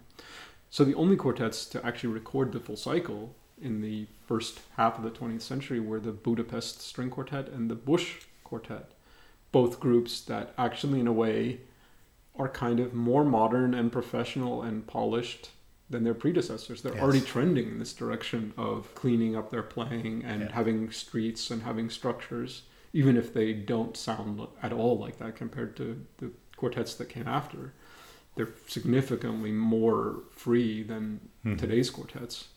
So 0.70 0.84
the 0.84 0.94
only 0.94 1.16
quartets 1.16 1.66
to 1.66 1.84
actually 1.84 2.14
record 2.14 2.52
the 2.52 2.60
full 2.60 2.78
cycle 2.78 3.34
in 3.62 3.80
the 3.80 4.06
first 4.26 4.60
half 4.76 4.98
of 4.98 5.04
the 5.04 5.10
20th 5.10 5.42
century 5.42 5.80
were 5.80 6.00
the 6.00 6.12
Budapest 6.12 6.80
String 6.80 7.10
Quartet 7.10 7.48
and 7.48 7.70
the 7.70 7.74
Busch 7.74 8.22
Quartet, 8.44 8.90
both 9.52 9.80
groups 9.80 10.20
that 10.22 10.52
actually, 10.58 11.00
in 11.00 11.06
a 11.06 11.12
way, 11.12 11.60
are 12.36 12.48
kind 12.48 12.80
of 12.80 12.92
more 12.94 13.24
modern 13.24 13.74
and 13.74 13.92
professional 13.92 14.62
and 14.62 14.86
polished 14.86 15.50
than 15.88 16.04
their 16.04 16.14
predecessors. 16.14 16.82
They're 16.82 16.94
yes. 16.94 17.02
already 17.02 17.20
trending 17.20 17.68
in 17.68 17.78
this 17.78 17.92
direction 17.92 18.52
of 18.56 18.94
cleaning 18.94 19.36
up 19.36 19.50
their 19.50 19.62
playing 19.62 20.24
and 20.24 20.42
yeah. 20.42 20.52
having 20.52 20.90
streets 20.90 21.50
and 21.50 21.62
having 21.62 21.90
structures, 21.90 22.62
even 22.94 23.16
if 23.16 23.32
they 23.34 23.52
don't 23.52 23.96
sound 23.96 24.40
at 24.62 24.72
all 24.72 24.98
like 24.98 25.18
that 25.18 25.36
compared 25.36 25.76
to 25.76 26.04
the 26.18 26.30
quartets 26.56 26.94
that 26.94 27.08
came 27.08 27.28
after. 27.28 27.72
they're 28.34 28.48
significantly 28.66 29.52
more 29.52 30.22
free 30.30 30.82
than 30.82 31.20
Mhm. 31.44 31.58
today's 31.58 31.90
quartets. 31.90 32.48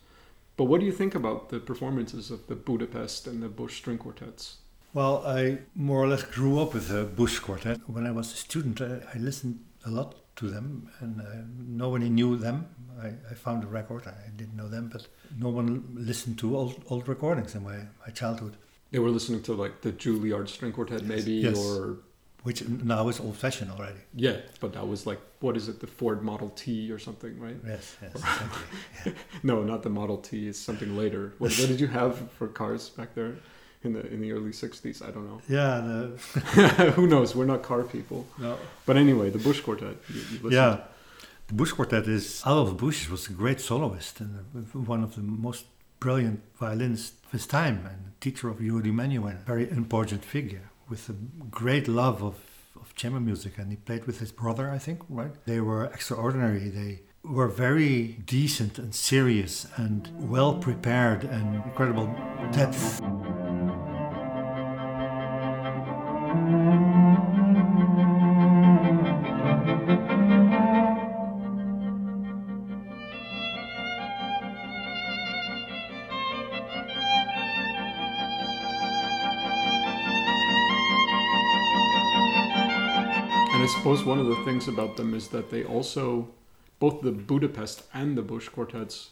But 0.57 0.65
what 0.65 0.79
do 0.79 0.85
you 0.85 0.91
think 0.91 1.15
about 1.15 1.49
the 1.49 1.59
performances 1.59 2.31
of 2.31 2.47
the 2.47 2.55
Budapest 2.55 3.27
and 3.27 3.43
the 3.43 3.49
Busch 3.49 3.77
string 3.77 3.97
quartets? 3.97 4.57
Well, 4.93 5.23
I 5.27 5.57
more 5.75 6.01
or 6.01 6.07
less 6.07 6.23
grew 6.23 6.59
up 6.61 6.73
with 6.73 6.87
the 6.87 7.03
Busch 7.03 7.39
Quartet. 7.39 7.79
When 7.87 8.07
I 8.07 8.11
was 8.11 8.31
a 8.33 8.37
student, 8.37 8.79
I, 8.81 9.01
I 9.13 9.17
listened 9.17 9.59
a 9.85 9.89
lot 9.91 10.15
to 10.37 10.49
them, 10.49 10.89
and 11.01 11.19
uh, 11.21 11.25
nobody 11.67 12.09
knew 12.09 12.37
them. 12.37 12.67
I, 13.01 13.07
I 13.29 13.33
found 13.33 13.63
a 13.63 13.67
record, 13.67 14.03
I 14.07 14.29
didn't 14.37 14.55
know 14.55 14.69
them, 14.69 14.89
but 14.91 15.07
no 15.37 15.49
one 15.49 15.83
listened 15.95 16.37
to 16.39 16.55
old, 16.55 16.81
old 16.89 17.07
recordings 17.09 17.55
in 17.55 17.63
my, 17.63 17.77
my 18.05 18.11
childhood, 18.13 18.55
They 18.91 18.99
were 18.99 19.09
listening 19.09 19.41
to 19.43 19.53
like 19.53 19.81
the 19.81 19.91
Juilliard 19.91 20.47
string 20.47 20.71
quartet, 20.71 21.03
maybe, 21.03 21.33
Yes. 21.33 21.57
or 21.57 21.97
which 22.45 22.59
now 22.67 23.09
is 23.09 23.19
old 23.19 23.35
fashioned 23.35 23.71
already. 23.75 24.01
yeah, 24.25 24.37
but 24.61 24.71
that 24.73 24.87
was 24.87 25.05
like 25.09 25.19
what 25.39 25.57
is 25.57 25.67
it, 25.71 25.79
the 25.79 25.87
Ford 25.87 26.21
Model 26.31 26.49
T 26.49 26.91
or 26.95 26.99
something, 27.07 27.33
right? 27.45 27.57
Yes, 27.73 27.97
yes, 28.01 28.11
exactly. 28.15 29.13
No, 29.49 29.55
not 29.63 29.79
the 29.87 29.89
Model 29.89 30.17
T. 30.27 30.47
It's 30.47 30.59
something 30.69 30.91
later. 31.01 31.23
What, 31.39 31.51
what 31.59 31.67
did 31.71 31.79
you 31.79 31.87
have 31.87 32.11
for 32.37 32.47
cars 32.47 32.83
back 32.97 33.09
there 33.15 33.33
in 33.83 33.93
the 33.93 34.03
in 34.13 34.21
the 34.21 34.31
early 34.35 34.53
'60s? 34.63 34.97
I 35.07 35.09
don't 35.13 35.27
know. 35.31 35.39
yeah, 35.59 35.73
the, 35.87 36.91
Who 36.97 37.05
knows? 37.13 37.35
We're 37.35 37.51
not 37.53 37.61
car 37.71 37.83
people. 37.83 38.19
no. 38.39 38.57
But 38.87 38.95
anyway, 38.97 39.27
the 39.37 39.39
Busch 39.47 39.61
Quartet. 39.61 39.97
You, 40.13 40.21
you 40.31 40.49
Yeah. 40.59 40.73
The 41.47 41.53
Busch 41.53 41.73
Quartet 41.77 42.07
is 42.07 42.41
Adolf 42.45 42.75
Busch 42.77 43.01
was 43.07 43.23
a 43.29 43.33
great 43.41 43.59
soloist 43.69 44.19
and 44.19 44.31
one 44.93 45.03
of 45.03 45.11
the 45.17 45.21
most 45.21 45.65
brilliant 45.99 46.39
violinists 46.59 47.13
of 47.25 47.31
his 47.31 47.45
time 47.47 47.77
and 47.91 47.99
teacher 48.19 48.49
of 48.49 48.57
Yehudi 48.57 48.91
Menuhin, 48.99 49.37
very 49.45 49.69
important 49.69 50.21
figure 50.25 50.69
with 50.89 51.09
a 51.09 51.13
great 51.49 51.87
love 51.87 52.23
of, 52.23 52.35
of 52.79 52.95
chamber 52.95 53.19
music 53.19 53.57
and 53.57 53.71
he 53.71 53.77
played 53.77 54.05
with 54.05 54.19
his 54.19 54.31
brother, 54.31 54.69
I 54.69 54.77
think, 54.77 55.01
right? 55.09 55.31
They 55.45 55.59
were 55.61 55.85
extraordinary. 55.85 56.69
They 56.69 57.01
were 57.23 57.47
very 57.47 58.19
decent 58.25 58.77
and 58.77 58.93
serious 58.93 59.67
and 59.77 60.09
well 60.29 60.55
prepared 60.55 61.23
and 61.23 61.55
incredible 61.63 62.07
depth. 62.51 63.01
Suppose 83.85 84.03
one 84.03 84.17
of 84.17 84.25
the 84.25 84.43
things 84.45 84.67
about 84.67 84.97
them 84.97 85.13
is 85.13 85.27
that 85.27 85.51
they 85.51 85.63
also, 85.63 86.27
both 86.79 87.01
the 87.03 87.11
Budapest 87.11 87.83
and 87.93 88.17
the 88.17 88.23
Busch 88.23 88.49
quartets, 88.49 89.11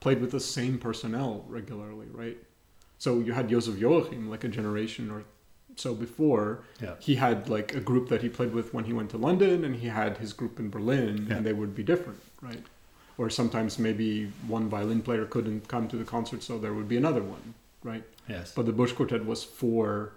played 0.00 0.20
with 0.20 0.32
the 0.32 0.40
same 0.40 0.76
personnel 0.76 1.44
regularly, 1.46 2.08
right? 2.12 2.36
So 2.98 3.20
you 3.20 3.32
had 3.32 3.48
Josef 3.48 3.78
Joachim, 3.78 4.28
like 4.28 4.42
a 4.42 4.48
generation 4.48 5.08
or 5.12 5.22
so 5.76 5.94
before. 5.94 6.64
Yeah. 6.82 6.94
He 6.98 7.14
had 7.14 7.48
like 7.48 7.76
a 7.76 7.80
group 7.80 8.08
that 8.08 8.20
he 8.22 8.28
played 8.28 8.52
with 8.52 8.74
when 8.74 8.86
he 8.86 8.92
went 8.92 9.10
to 9.10 9.18
London, 9.18 9.64
and 9.64 9.76
he 9.76 9.86
had 9.86 10.18
his 10.18 10.32
group 10.32 10.58
in 10.58 10.68
Berlin, 10.68 11.28
Yeah. 11.30 11.36
and 11.36 11.46
they 11.46 11.52
would 11.52 11.76
be 11.76 11.84
different, 11.84 12.18
right? 12.42 12.64
Or 13.18 13.30
sometimes 13.30 13.78
maybe 13.78 14.32
one 14.48 14.68
violin 14.68 15.00
player 15.00 15.26
couldn't 15.26 15.68
come 15.68 15.86
to 15.86 15.96
the 15.96 16.02
concert, 16.04 16.42
so 16.42 16.58
there 16.58 16.74
would 16.74 16.88
be 16.88 16.96
another 16.96 17.22
one, 17.22 17.54
right? 17.84 18.02
Yes. 18.28 18.52
But 18.52 18.66
the 18.66 18.72
Busch 18.72 18.92
Quartet 18.94 19.24
was 19.24 19.44
four 19.44 20.14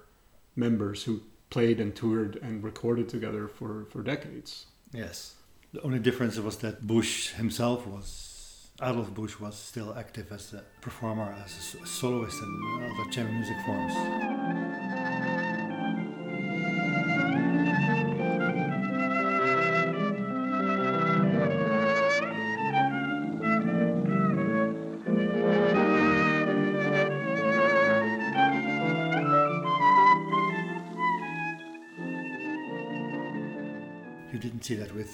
members 0.55 1.03
who 1.03 1.21
played 1.51 1.79
and 1.79 1.95
toured 1.95 2.37
and 2.41 2.63
recorded 2.63 3.07
together 3.07 3.47
for, 3.47 3.85
for 3.91 4.01
decades. 4.01 4.65
Yes. 4.91 5.35
The 5.73 5.81
only 5.83 5.99
difference 5.99 6.37
was 6.39 6.57
that 6.57 6.87
Busch 6.87 7.33
himself 7.33 7.85
was, 7.85 8.69
Adolf 8.81 9.13
Busch 9.13 9.39
was 9.39 9.55
still 9.55 9.93
active 9.95 10.31
as 10.31 10.53
a 10.53 10.63
performer, 10.81 11.35
as 11.45 11.75
a 11.75 11.85
soloist 11.85 12.41
in 12.41 12.91
other 12.91 13.11
chamber 13.11 13.31
music 13.31 13.57
forms. 13.65 14.30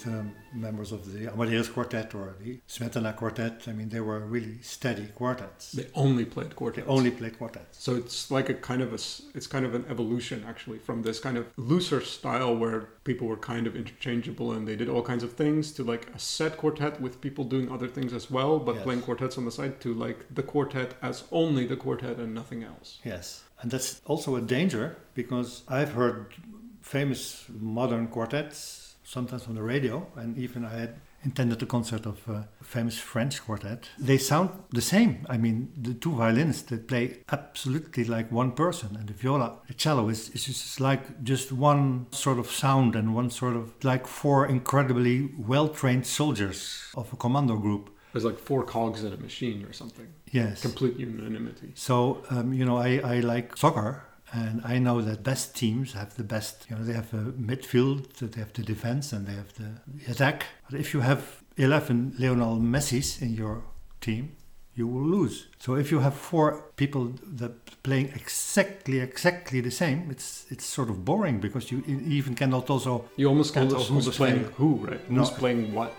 With 0.05 0.13
um, 0.13 0.33
members 0.53 0.91
of 0.91 1.11
the 1.11 1.31
Amadeus 1.31 1.69
Quartet 1.69 2.13
or 2.15 2.35
the 2.39 2.59
Smetana 2.67 3.15
Quartet. 3.15 3.63
I 3.67 3.73
mean, 3.73 3.89
they 3.89 3.99
were 3.99 4.19
really 4.19 4.59
steady 4.61 5.07
quartets. 5.15 5.71
They 5.71 5.87
only 5.95 6.25
played 6.25 6.51
They 6.51 6.55
quartets. 6.55 6.87
only 6.87 7.11
played 7.11 7.37
quartets. 7.37 7.77
So 7.83 7.95
it's 7.95 8.29
like 8.31 8.49
a 8.49 8.53
kind 8.53 8.81
of 8.81 8.91
a, 8.91 8.95
it's 9.37 9.47
kind 9.47 9.65
of 9.65 9.73
an 9.75 9.85
evolution 9.89 10.43
actually 10.47 10.79
from 10.79 11.01
this 11.03 11.19
kind 11.19 11.37
of 11.37 11.47
looser 11.57 12.01
style 12.01 12.55
where 12.55 12.81
people 13.03 13.27
were 13.27 13.37
kind 13.37 13.67
of 13.67 13.75
interchangeable 13.75 14.51
and 14.51 14.67
they 14.67 14.75
did 14.75 14.89
all 14.89 15.01
kinds 15.03 15.23
of 15.23 15.33
things 15.33 15.71
to 15.73 15.83
like 15.83 16.07
a 16.15 16.19
set 16.19 16.57
quartet 16.57 17.01
with 17.01 17.21
people 17.21 17.43
doing 17.43 17.71
other 17.71 17.87
things 17.87 18.13
as 18.13 18.29
well, 18.29 18.59
but 18.59 18.75
Yes. 18.75 18.83
playing 18.83 19.01
quartets 19.01 19.37
on 19.39 19.45
the 19.45 19.51
side 19.51 19.81
to 19.81 19.93
like 19.93 20.19
the 20.33 20.43
quartet 20.43 20.93
as 21.01 21.23
only 21.31 21.65
the 21.65 21.75
quartet 21.75 22.17
and 22.17 22.33
nothing 22.35 22.63
else. 22.63 22.99
Yes, 23.03 23.43
and 23.61 23.71
that's 23.71 24.01
also 24.05 24.35
a 24.35 24.41
danger 24.41 24.97
because 25.15 25.63
I've 25.67 25.93
heard 25.93 26.33
famous 26.81 27.45
modern 27.49 28.07
quartets 28.07 28.86
sometimes 29.07 29.47
on 29.47 29.55
the 29.55 29.63
radio, 29.63 30.05
and 30.17 30.37
even 30.37 30.65
I 30.65 30.73
had 30.79 30.95
attended 31.25 31.63
a 31.63 31.65
concert 31.65 32.05
of 32.05 32.27
a 32.27 32.47
famous 32.61 32.97
French 32.97 33.43
quartet. 33.43 33.89
They 33.97 34.17
sound 34.17 34.49
the 34.71 34.81
same. 34.81 35.25
I 35.29 35.37
mean, 35.37 35.71
the 35.77 35.93
two 35.93 36.11
violins 36.11 36.61
that 36.63 36.87
play 36.87 37.23
absolutely 37.31 38.03
like 38.03 38.31
one 38.31 38.51
person, 38.51 38.95
and 38.97 39.07
the 39.07 39.13
viola, 39.13 39.59
the 39.67 39.73
cello 39.73 40.09
is, 40.09 40.29
is 40.31 40.45
just 40.45 40.79
like 40.81 41.23
just 41.23 41.51
one 41.51 42.07
sort 42.11 42.37
of 42.37 42.51
sound 42.51 42.95
and 42.95 43.15
one 43.15 43.29
sort 43.29 43.55
of 43.55 43.73
like 43.83 44.05
four 44.07 44.45
incredibly 44.45 45.29
well 45.37 45.69
trained 45.69 46.05
soldiers 46.05 46.83
of 46.95 47.11
a 47.13 47.15
commando 47.15 47.55
group. 47.57 47.89
There's 48.11 48.25
like 48.25 48.39
four 48.39 48.63
cogs 48.63 49.03
in 49.03 49.13
a 49.13 49.17
machine 49.17 49.63
or 49.65 49.73
something. 49.73 50.07
Yes. 50.31 50.61
Complete 50.61 50.97
unanimity. 50.97 51.71
So 51.75 52.23
um, 52.29 52.53
you 52.53 52.65
know, 52.65 52.77
I, 52.77 52.99
I 53.03 53.19
like 53.19 53.55
soccer, 53.55 54.03
and 54.33 54.61
I 54.65 54.77
know 54.79 55.01
that 55.01 55.23
best 55.23 55.55
teams 55.55 55.93
have 55.93 56.15
the 56.15 56.23
best. 56.23 56.65
You 56.69 56.75
know, 56.75 56.83
they 56.83 56.93
have 56.93 57.13
a 57.13 57.31
midfield, 57.33 58.13
they 58.19 58.39
have 58.39 58.53
the 58.53 58.63
defense, 58.63 59.13
and 59.13 59.25
they 59.25 59.33
have 59.33 59.53
the 59.53 60.11
attack. 60.11 60.45
But 60.69 60.79
if 60.79 60.93
you 60.93 61.01
have 61.01 61.41
eleven 61.55 62.13
Lionel 62.19 62.57
Messi's 62.59 63.21
in 63.21 63.33
your 63.33 63.63
team, 64.01 64.35
you 64.75 64.87
will 64.87 65.05
lose. 65.05 65.47
So 65.59 65.75
if 65.75 65.91
you 65.91 65.99
have 65.99 66.13
four 66.13 66.63
people 66.75 67.13
that 67.39 67.83
playing 67.83 68.11
exactly 68.15 68.99
exactly 68.99 69.61
the 69.61 69.71
same, 69.71 70.09
it's 70.11 70.45
it's 70.49 70.65
sort 70.65 70.89
of 70.89 71.03
boring 71.03 71.39
because 71.39 71.71
you 71.71 71.83
even 71.87 72.35
cannot 72.35 72.69
also 72.69 73.05
You 73.15 73.29
almost 73.29 73.53
can't 73.53 73.69
tell 73.69 73.81
Almost 73.81 74.07
who's 74.07 74.17
playing 74.17 74.43
who, 74.57 74.75
right? 74.75 75.09
No. 75.09 75.21
Who's 75.21 75.31
playing 75.31 75.73
what. 75.73 75.93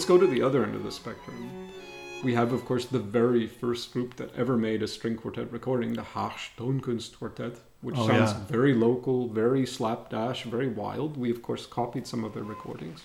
Let's 0.00 0.08
go 0.08 0.16
to 0.16 0.26
the 0.26 0.40
other 0.40 0.64
end 0.64 0.74
of 0.74 0.82
the 0.82 0.90
spectrum. 0.90 1.68
We 2.24 2.32
have, 2.32 2.54
of 2.54 2.64
course, 2.64 2.86
the 2.86 2.98
very 2.98 3.46
first 3.46 3.92
group 3.92 4.16
that 4.16 4.34
ever 4.34 4.56
made 4.56 4.82
a 4.82 4.88
string 4.88 5.14
quartet 5.14 5.52
recording, 5.52 5.92
the 5.92 6.00
Haag 6.00 6.32
Toonkunst 6.56 7.18
Quartet, 7.18 7.58
which 7.82 7.96
Oh, 7.98 8.06
sounds 8.06 8.32
yeah. 8.32 8.44
very 8.48 8.72
local, 8.72 9.28
very 9.28 9.66
slapdash, 9.66 10.44
very 10.44 10.68
wild. 10.68 11.18
We, 11.18 11.30
of 11.30 11.42
course, 11.42 11.66
copied 11.66 12.06
some 12.06 12.24
of 12.24 12.32
their 12.32 12.44
recordings. 12.44 13.02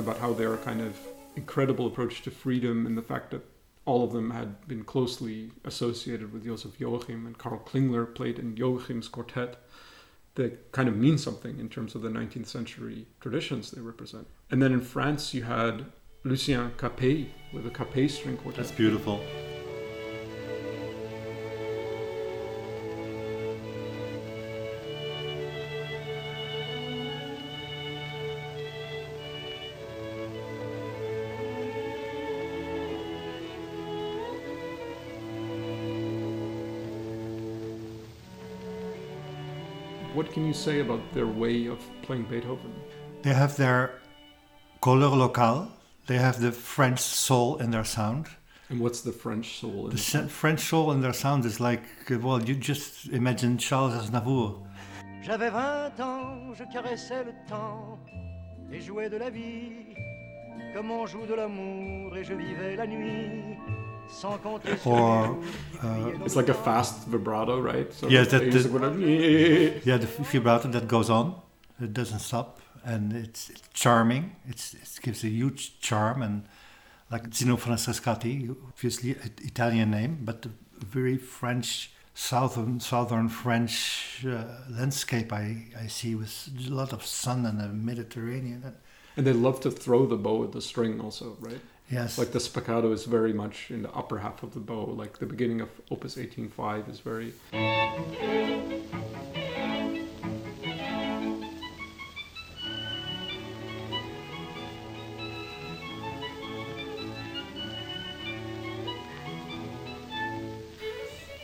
About 0.00 0.18
how 0.18 0.32
their 0.32 0.56
kind 0.58 0.80
of 0.80 0.98
incredible 1.36 1.86
approach 1.86 2.22
to 2.22 2.30
freedom 2.30 2.86
and 2.86 2.98
the 2.98 3.02
fact 3.02 3.30
that 3.30 3.44
all 3.84 4.04
of 4.04 4.12
them 4.12 4.30
had 4.30 4.66
been 4.68 4.84
closely 4.84 5.50
associated 5.64 6.32
with 6.32 6.44
Joseph 6.44 6.78
Joachim 6.78 7.26
and 7.26 7.38
Karl 7.38 7.60
Klingler 7.64 8.12
played 8.14 8.38
in 8.38 8.54
Joachim's 8.56 9.08
quartet 9.08 9.56
that 10.34 10.72
kind 10.72 10.88
of 10.88 10.96
mean 10.96 11.18
something 11.18 11.58
in 11.58 11.68
terms 11.68 11.94
of 11.94 12.02
the 12.02 12.08
19th 12.08 12.46
century 12.46 13.06
traditions 13.20 13.70
they 13.70 13.80
represent. 13.80 14.26
And 14.50 14.62
then 14.62 14.72
in 14.72 14.80
France, 14.80 15.34
you 15.34 15.42
had 15.42 15.86
Lucien 16.24 16.72
Capet 16.76 17.28
with 17.52 17.66
a 17.66 17.70
Capet 17.70 18.10
string 18.10 18.36
quartet. 18.36 18.64
That's 18.64 18.76
beautiful. 18.76 19.20
Can 40.40 40.46
you 40.46 40.54
say 40.54 40.80
about 40.80 41.02
their 41.12 41.26
way 41.26 41.66
of 41.66 41.78
playing 42.00 42.24
Beethoven? 42.24 42.72
They 43.22 43.34
have 43.34 43.56
their 43.56 43.90
couleur 44.80 45.14
locale. 45.14 45.68
They 46.06 46.16
have 46.16 46.40
the 46.40 46.50
French 46.50 47.00
soul 47.00 47.58
in 47.58 47.70
their 47.70 47.84
sound. 47.84 48.26
And 48.70 48.80
what's 48.80 49.02
the 49.02 49.12
French 49.12 49.58
soul? 49.60 49.88
In 49.88 49.90
The 49.90 49.98
se- 49.98 50.28
French 50.28 50.60
soul 50.60 50.92
in 50.92 51.02
their 51.02 51.12
sound 51.12 51.44
is 51.44 51.60
like, 51.60 51.82
uh, 52.10 52.18
well, 52.18 52.42
you 52.42 52.54
just 52.54 53.08
imagine 53.08 53.58
Charles 53.58 53.92
Aznavour. 53.94 54.62
J'avais 55.22 55.50
20 55.50 56.00
ans, 56.00 56.54
je 56.54 56.64
caressais 56.72 57.22
le 57.26 57.34
temps 57.46 57.98
et 58.72 58.80
jouais 58.80 59.10
de 59.10 59.18
la 59.18 59.28
vie 59.28 59.94
comme 60.74 60.90
on 60.90 61.04
joue 61.04 61.26
de 61.26 61.34
l'amour 61.34 62.16
et 62.16 62.24
je 62.24 62.32
vivais 62.32 62.76
la 62.76 62.86
nuit 62.86 63.58
Or, 64.22 64.38
les 64.64 64.76
jours 64.76 65.38
qui 65.72 65.78
criaient 65.78 66.18
dans 66.18 66.24
It's 66.26 66.36
like 66.36 66.48
a 66.48 66.54
fast 66.54 67.06
vibrato, 67.08 67.60
right? 67.60 67.92
So 67.92 68.08
Yes, 68.08 68.28
that- 68.28 68.50
that- 68.50 68.66
a- 68.84 69.80
Yeah, 69.84 69.98
the 69.98 70.06
vibrato 70.06 70.68
that 70.68 70.86
goes 70.88 71.08
on, 71.10 71.34
it 71.80 71.92
doesn't 71.92 72.20
stop, 72.20 72.60
and 72.84 73.12
it's, 73.12 73.50
it's 73.50 73.62
charming. 73.72 74.32
It's, 74.48 74.74
it 74.74 75.00
gives 75.02 75.24
a 75.24 75.28
huge 75.28 75.80
charm, 75.80 76.22
and 76.22 76.42
like 77.10 77.30
Zino 77.30 77.56
Francescatti, 77.58 78.54
obviously 78.68 79.12
an 79.12 79.32
Italian 79.42 79.90
name, 79.90 80.18
but 80.24 80.46
a 80.46 80.50
very 80.84 81.16
French, 81.16 81.90
southern 82.14 82.80
southern 82.80 83.28
French 83.28 84.24
uh, 84.26 84.44
landscape 84.68 85.32
I, 85.32 85.66
I 85.84 85.86
see 85.88 86.14
with 86.14 86.50
a 86.68 86.70
lot 86.74 86.92
of 86.92 87.04
sun 87.04 87.46
and 87.46 87.58
the 87.58 87.68
Mediterranean. 87.68 88.74
And 89.16 89.26
they 89.26 89.32
love 89.32 89.60
to 89.60 89.70
throw 89.70 90.06
the 90.06 90.16
bow 90.16 90.44
at 90.44 90.52
the 90.52 90.60
string 90.60 91.00
also, 91.00 91.36
right? 91.40 91.60
Yes, 91.90 92.18
Like 92.18 92.32
the 92.32 92.38
spiccato 92.38 92.92
is 92.92 93.04
very 93.04 93.32
much 93.32 93.70
in 93.70 93.82
the 93.82 93.92
upper 93.92 94.18
half 94.18 94.42
of 94.42 94.54
the 94.54 94.60
bow. 94.60 94.84
Like 94.84 95.18
the 95.18 95.26
beginning 95.26 95.60
of 95.60 95.68
Opus 95.90 96.16
18.5 96.16 96.88
is 96.88 97.00
very. 97.00 97.32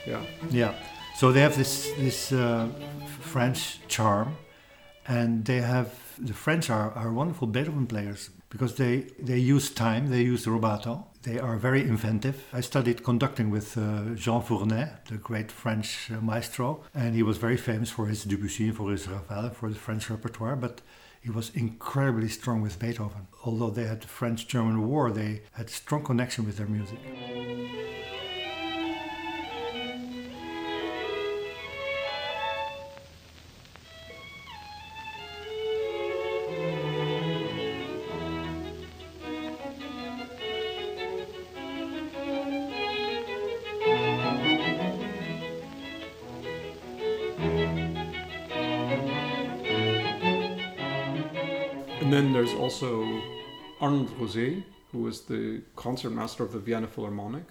Yeah. 0.07 0.23
Yeah. 0.51 0.75
So 1.17 1.33
they 1.33 1.41
have 1.41 1.57
this 1.57 1.91
this 1.99 2.33
uh, 2.33 2.69
French 3.21 3.81
charm, 3.89 4.37
and 5.09 5.45
they 5.45 5.61
have 5.61 5.91
the 6.19 6.35
French 6.35 6.71
are, 6.71 6.93
are 6.93 7.13
wonderful 7.13 7.47
Beethoven 7.47 7.87
players 7.87 8.31
because 8.49 8.75
they 8.75 9.07
they 9.19 9.39
use 9.39 9.71
time, 9.71 10.11
they 10.11 10.23
use 10.23 10.47
rubato. 10.47 11.05
They 11.23 11.39
are 11.41 11.57
very 11.57 11.83
inventive. 11.83 12.45
I 12.53 12.61
studied 12.61 13.03
conducting 13.03 13.51
with 13.51 13.77
uh, 13.77 14.15
Jean 14.15 14.43
Fournet, 14.43 15.07
the 15.07 15.17
great 15.17 15.51
French 15.51 16.11
uh, 16.11 16.21
maestro, 16.21 16.85
and 16.95 17.15
he 17.17 17.23
was 17.25 17.37
very 17.39 17.57
famous 17.57 17.91
for 17.91 18.07
his 18.07 18.25
Debussy 18.25 18.71
for 18.71 18.91
his 18.93 19.09
Ravel, 19.09 19.51
for 19.51 19.69
the 19.69 19.75
French 19.75 20.09
repertoire. 20.09 20.55
But 20.55 20.83
he 21.21 21.31
was 21.31 21.51
incredibly 21.55 22.29
strong 22.29 22.63
with 22.63 22.79
Beethoven. 22.79 23.27
Although 23.45 23.71
they 23.71 23.85
had 23.85 24.03
the 24.03 24.07
French-German 24.07 24.87
War, 24.87 25.11
they 25.11 25.43
had 25.53 25.69
strong 25.69 26.05
connection 26.05 26.47
with 26.47 26.57
their 26.57 26.69
music. 26.69 27.01
Rosé, 54.27 54.65
who 54.93 54.99
was 54.99 55.23
the 55.23 55.63
concertmaster 55.77 56.43
of 56.43 56.53
the 56.53 56.59
Vienna 56.59 56.87
Philharmonic, 56.87 57.45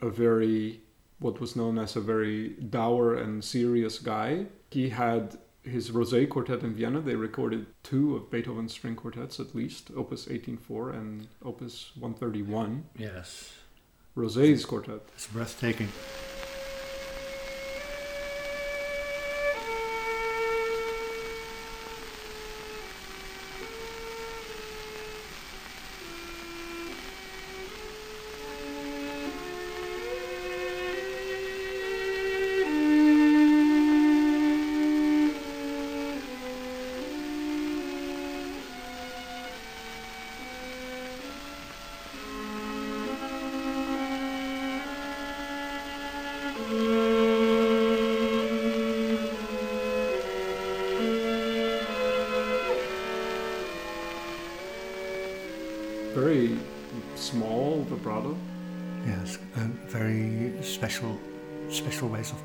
a 0.00 0.08
very, 0.10 0.80
what 1.18 1.40
was 1.40 1.56
known 1.56 1.78
as 1.78 1.96
a 1.96 2.00
very 2.00 2.50
dour 2.50 3.14
and 3.14 3.44
serious 3.44 3.98
guy. 3.98 4.46
He 4.70 4.88
had 4.88 5.38
his 5.62 5.90
Rosé 5.90 6.28
quartet 6.28 6.62
in 6.62 6.74
Vienna. 6.74 7.00
They 7.00 7.16
recorded 7.16 7.66
two 7.82 8.16
of 8.16 8.30
Beethoven's 8.30 8.72
string 8.72 8.96
quartets 8.96 9.38
at 9.38 9.54
least, 9.54 9.90
Opus 9.94 10.26
18.4 10.26 10.94
and 10.94 11.28
Opus 11.44 11.92
131. 11.98 12.84
Yes, 12.96 13.52
Rosé's 14.16 14.64
quartet. 14.64 15.02
it's 15.14 15.26
breathtaking. 15.26 15.88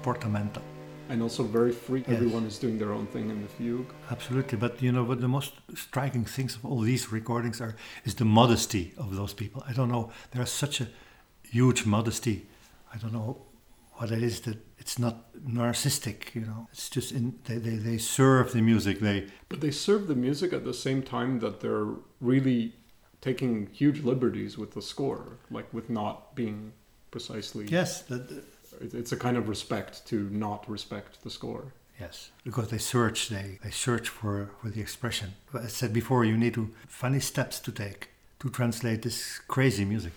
Portamento. 0.08 0.62
And 1.12 1.22
also 1.22 1.44
very 1.60 1.72
free. 1.86 2.04
Yes. 2.08 2.18
Everyone 2.18 2.46
is 2.52 2.58
doing 2.64 2.78
their 2.82 2.94
own 2.98 3.08
thing 3.14 3.26
in 3.34 3.38
the 3.46 3.52
fugue. 3.58 3.92
Absolutely, 4.16 4.58
but 4.66 4.74
you 4.86 4.92
know 4.96 5.06
what? 5.10 5.20
The 5.28 5.34
most 5.40 5.54
striking 5.86 6.26
things 6.26 6.52
of 6.58 6.62
all 6.70 6.82
these 6.92 7.04
recordings 7.12 7.58
are 7.66 7.76
is 8.08 8.14
the 8.16 8.26
modesty 8.26 8.94
of 9.04 9.16
those 9.20 9.34
people. 9.42 9.60
I 9.70 9.74
don't 9.78 9.92
know. 9.96 10.04
There's 10.32 10.56
such 10.66 10.76
a 10.82 10.88
huge 11.58 11.86
modesty. 11.86 12.38
I 12.94 12.98
don't 13.02 13.14
know 13.20 13.32
what 13.98 14.12
it 14.12 14.24
is 14.30 14.36
that 14.42 14.58
it's 14.82 14.98
not 15.06 15.16
narcissistic. 15.60 16.20
You 16.38 16.46
know, 16.50 16.62
it's 16.72 16.90
just 16.98 17.10
in 17.18 17.26
they 17.48 17.58
they, 17.68 17.78
they 17.90 17.98
serve 18.00 18.48
the 18.58 18.62
music. 18.72 18.96
They 19.00 19.18
But 19.52 19.60
they 19.62 19.72
serve 19.72 20.04
the 20.08 20.20
music 20.28 20.50
at 20.54 20.64
the 20.70 20.78
same 20.86 21.02
time 21.16 21.32
that 21.44 21.56
they're 21.62 21.94
really 22.32 22.62
taking 23.22 23.52
huge 23.82 24.00
liberties 24.12 24.58
with 24.62 24.72
the 24.78 24.82
score, 24.82 25.24
like 25.58 25.68
with 25.78 25.88
not 25.90 26.36
being 26.36 26.74
precisely. 27.12 27.66
yes, 27.80 28.02
that, 28.10 28.24
It's 28.82 29.12
a 29.12 29.18
kind 29.18 29.38
of 29.38 29.48
respect 29.50 30.06
to 30.08 30.30
not 30.30 30.70
respect 30.70 31.24
the 31.24 31.30
score. 31.30 31.74
Yes, 32.00 32.32
because 32.44 32.70
they 32.70 32.78
search, 32.78 33.30
they, 33.30 33.58
they 33.64 33.72
search 33.72 34.10
for, 34.10 34.50
for 34.62 34.70
the 34.70 34.82
expression. 34.82 35.34
But 35.52 35.64
I 35.64 35.68
said 35.68 35.94
before, 35.94 36.26
you 36.26 36.38
need 36.38 36.54
to 36.56 36.72
funny 36.88 37.22
steps 37.22 37.60
to 37.62 37.72
take 37.72 38.10
to 38.40 38.50
translate 38.50 39.02
this 39.02 39.40
crazy 39.48 39.86
music. 39.86 40.12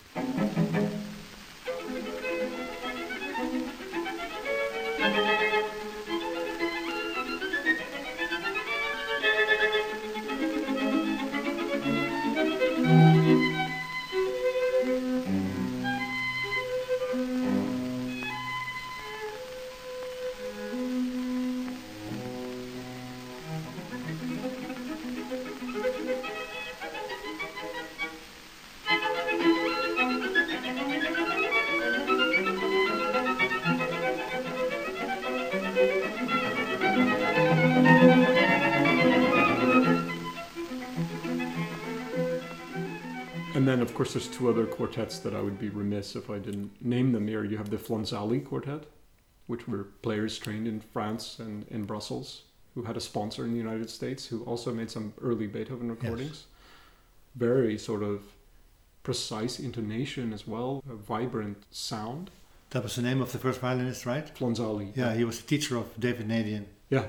Course, 43.99 44.13
there's 44.13 44.29
two 44.29 44.49
other 44.49 44.65
quartets 44.65 45.19
that 45.19 45.35
I 45.35 45.41
would 45.41 45.59
be 45.59 45.67
remiss 45.67 46.15
if 46.15 46.29
I 46.29 46.39
didn't 46.39 46.71
name 46.81 47.11
them 47.11 47.27
here. 47.27 47.43
You 47.43 47.57
have 47.57 47.69
the 47.69 47.75
Flonzali 47.75 48.39
Quartet, 48.45 48.85
which 49.47 49.67
were 49.67 49.87
players 50.01 50.37
trained 50.37 50.69
in 50.69 50.79
France 50.79 51.37
and 51.37 51.65
in 51.69 51.83
Brussels, 51.83 52.43
who 52.75 52.83
had 52.83 52.95
a 52.95 53.01
sponsor 53.01 53.43
in 53.43 53.51
the 53.51 53.57
United 53.57 53.89
States, 53.89 54.25
who 54.25 54.41
also 54.45 54.73
made 54.73 54.89
some 54.89 55.11
early 55.21 55.47
Beethoven 55.47 55.89
recordings. 55.89 56.45
Very 57.35 57.77
sort 57.77 58.01
of 58.01 58.21
precise 59.03 59.59
intonation 59.59 60.31
as 60.31 60.47
well, 60.47 60.81
a 60.89 60.95
vibrant 60.95 61.61
sound. 61.69 62.29
That 62.69 62.83
was 62.83 62.95
the 62.95 63.01
name 63.01 63.19
of 63.19 63.33
the 63.33 63.37
first 63.37 63.59
violinist, 63.59 64.05
right? 64.05 64.33
Flonzali. 64.33 64.95
Yeah, 64.95 65.13
he 65.13 65.25
was 65.25 65.41
a 65.41 65.43
teacher 65.43 65.75
of 65.75 65.99
David 65.99 66.29
Nadien. 66.29 66.67
Yeah. 66.89 67.07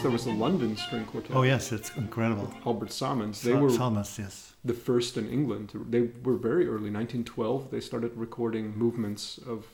Course, 0.00 0.02
there 0.02 0.12
was 0.12 0.24
the 0.24 0.32
London 0.44 0.76
String 0.78 1.04
Quartet. 1.04 1.36
Oh 1.36 1.42
yes, 1.42 1.72
it's 1.72 1.94
incredible. 1.96 2.50
Albert 2.64 2.90
Sammons. 2.90 3.42
They 3.42 3.52
Sa- 3.52 3.58
were 3.58 3.68
Sammons, 3.68 4.18
yes. 4.18 4.54
the 4.64 4.72
first 4.72 5.18
in 5.18 5.28
England. 5.28 5.72
They 5.90 6.08
were 6.22 6.36
very 6.36 6.64
early, 6.66 6.90
1912. 6.90 7.70
They 7.70 7.80
started 7.80 8.12
recording 8.16 8.74
movements 8.78 9.38
of, 9.46 9.66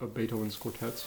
of 0.00 0.14
Beethoven's 0.14 0.54
quartets. 0.56 1.02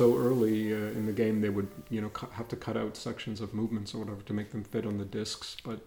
So 0.00 0.16
early 0.16 0.72
uh, 0.72 0.76
in 0.96 1.04
the 1.04 1.12
game, 1.12 1.42
they 1.42 1.50
would 1.50 1.68
you 1.90 2.00
know 2.00 2.08
cu- 2.08 2.30
have 2.30 2.48
to 2.48 2.56
cut 2.56 2.74
out 2.74 2.96
sections 2.96 3.42
of 3.42 3.52
movements 3.52 3.94
or 3.94 3.98
whatever 3.98 4.22
to 4.22 4.32
make 4.32 4.50
them 4.50 4.64
fit 4.64 4.86
on 4.86 4.96
the 4.96 5.04
discs. 5.04 5.58
But 5.62 5.80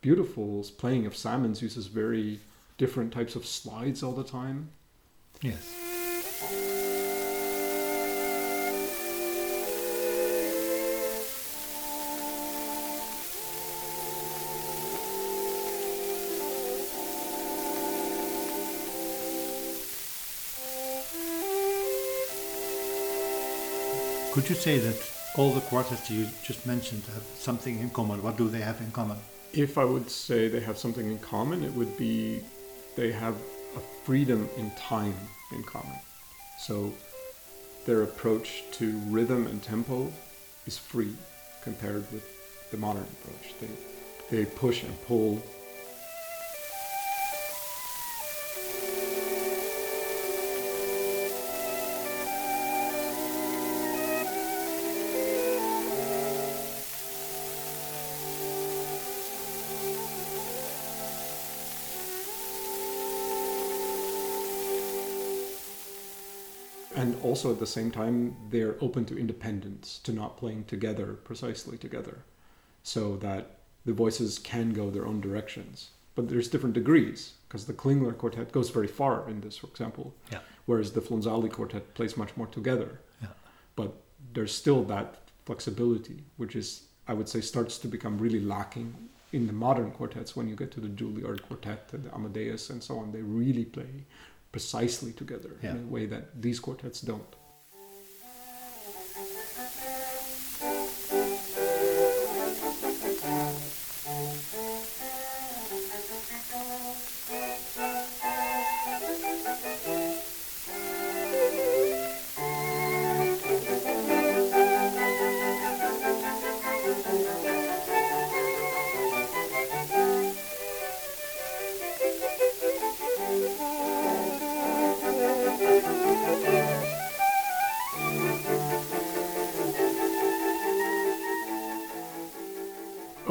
Beautiful's 0.00 0.72
playing 0.72 1.06
of 1.06 1.16
Sammons 1.16 1.62
uses 1.62 1.86
very 1.86 2.40
different 2.78 3.12
types 3.12 3.36
of 3.36 3.46
slides 3.46 4.02
all 4.02 4.10
the 4.10 4.24
time. 4.24 4.70
Yes. 5.40 5.89
Could 24.32 24.48
you 24.48 24.54
say 24.54 24.78
that 24.78 24.96
all 25.36 25.52
the 25.52 25.60
quartets 25.60 26.08
you 26.08 26.28
just 26.44 26.64
mentioned 26.64 27.02
have 27.14 27.24
something 27.34 27.80
in 27.80 27.90
common? 27.90 28.22
What 28.22 28.36
do 28.36 28.48
they 28.48 28.60
have 28.60 28.80
in 28.80 28.92
common? 28.92 29.18
If 29.52 29.76
I 29.76 29.84
would 29.84 30.08
say 30.08 30.46
they 30.46 30.60
have 30.60 30.78
something 30.78 31.10
in 31.10 31.18
common, 31.18 31.64
it 31.64 31.72
would 31.74 31.98
be 31.98 32.40
they 32.94 33.10
have 33.10 33.34
a 33.76 33.80
freedom 34.04 34.48
in 34.56 34.70
time 34.72 35.16
in 35.50 35.64
common. 35.64 35.98
So 36.60 36.92
their 37.86 38.04
approach 38.04 38.62
to 38.72 38.98
rhythm 39.08 39.48
and 39.48 39.60
tempo 39.60 40.12
is 40.64 40.78
free 40.78 41.14
compared 41.64 42.10
with 42.12 42.24
the 42.70 42.76
modern 42.76 43.06
approach. 43.14 43.54
They, 43.60 44.36
they 44.36 44.44
push 44.44 44.84
and 44.84 45.06
pull. 45.06 45.42
Also 67.30 67.52
at 67.52 67.60
the 67.60 67.66
same 67.78 67.90
time, 67.92 68.36
they're 68.50 68.76
open 68.80 69.04
to 69.06 69.16
independence, 69.16 70.00
to 70.02 70.12
not 70.12 70.36
playing 70.36 70.64
together, 70.64 71.08
precisely 71.30 71.78
together, 71.78 72.16
so 72.82 73.16
that 73.18 73.42
the 73.84 73.92
voices 73.92 74.38
can 74.38 74.72
go 74.72 74.90
their 74.90 75.06
own 75.06 75.20
directions. 75.20 75.90
But 76.16 76.28
there's 76.28 76.48
different 76.48 76.74
degrees, 76.74 77.34
because 77.46 77.66
the 77.66 77.72
Klingler 77.82 78.18
quartet 78.18 78.50
goes 78.50 78.70
very 78.70 78.88
far 78.88 79.30
in 79.30 79.40
this, 79.40 79.56
for 79.56 79.68
example, 79.68 80.12
Yeah. 80.32 80.40
whereas 80.66 80.90
the 80.92 81.00
Flonzali 81.00 81.50
quartet 81.50 81.94
plays 81.94 82.16
much 82.16 82.36
more 82.36 82.48
together. 82.48 82.90
Yeah. 83.22 83.28
But 83.76 83.92
there's 84.34 84.54
still 84.62 84.82
that 84.94 85.08
flexibility, 85.46 86.24
which 86.36 86.56
is, 86.56 86.66
I 87.06 87.14
would 87.14 87.28
say, 87.28 87.40
starts 87.40 87.78
to 87.78 87.88
become 87.88 88.18
really 88.18 88.40
lacking 88.40 88.88
in 89.32 89.46
the 89.46 89.52
modern 89.52 89.92
quartets 89.92 90.34
when 90.34 90.48
you 90.48 90.56
get 90.56 90.72
to 90.72 90.80
the 90.80 90.88
Juilliard 90.98 91.42
quartet 91.42 91.90
and 91.92 92.02
the 92.04 92.12
Amadeus 92.12 92.70
and 92.70 92.82
so 92.82 92.98
on. 92.98 93.12
They 93.12 93.22
really 93.22 93.64
play 93.76 93.92
precisely 94.52 95.12
together 95.12 95.56
Yeah. 95.62 95.72
in 95.72 95.84
a 95.84 95.86
way 95.86 96.06
that 96.06 96.42
these 96.42 96.60
quartets 96.60 97.00
don't. 97.00 97.36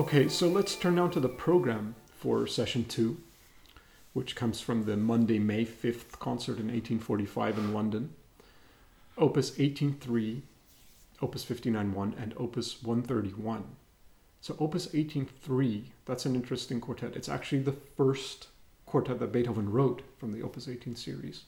Okay, 0.10 0.28
so 0.28 0.48
let's 0.48 0.76
turn 0.76 0.96
now 0.96 1.08
to 1.08 1.20
the 1.20 1.30
program 1.30 1.94
for 2.16 2.48
session 2.48 2.84
two, 2.84 3.18
which 4.14 4.36
comes 4.36 4.60
from 4.60 4.86
the 4.86 4.98
Monday, 4.98 5.38
May 5.38 5.64
5th 5.64 6.18
concert 6.18 6.54
in 6.54 6.66
1845 6.66 7.60
in 7.60 7.74
London. 7.76 8.16
Opus 9.20 9.52
18.3, 9.52 10.42
Opus 11.22 11.46
59.1, 11.46 12.20
and 12.20 12.34
Opus 12.38 12.82
131. 12.82 13.66
So 14.42 14.56
Opus 14.60 14.88
18.3, 14.88 15.84
that's 16.06 16.26
an 16.26 16.34
interesting 16.34 16.82
quartet. 16.82 17.16
It's 17.16 17.30
actually 17.30 17.62
the 17.62 17.78
first 17.96 18.48
quartet 18.88 19.20
that 19.20 19.32
Beethoven 19.32 19.72
wrote 19.72 20.02
from 20.18 20.32
the 20.32 20.42
Opus 20.42 20.68
18 20.68 20.96
series. 20.96 21.44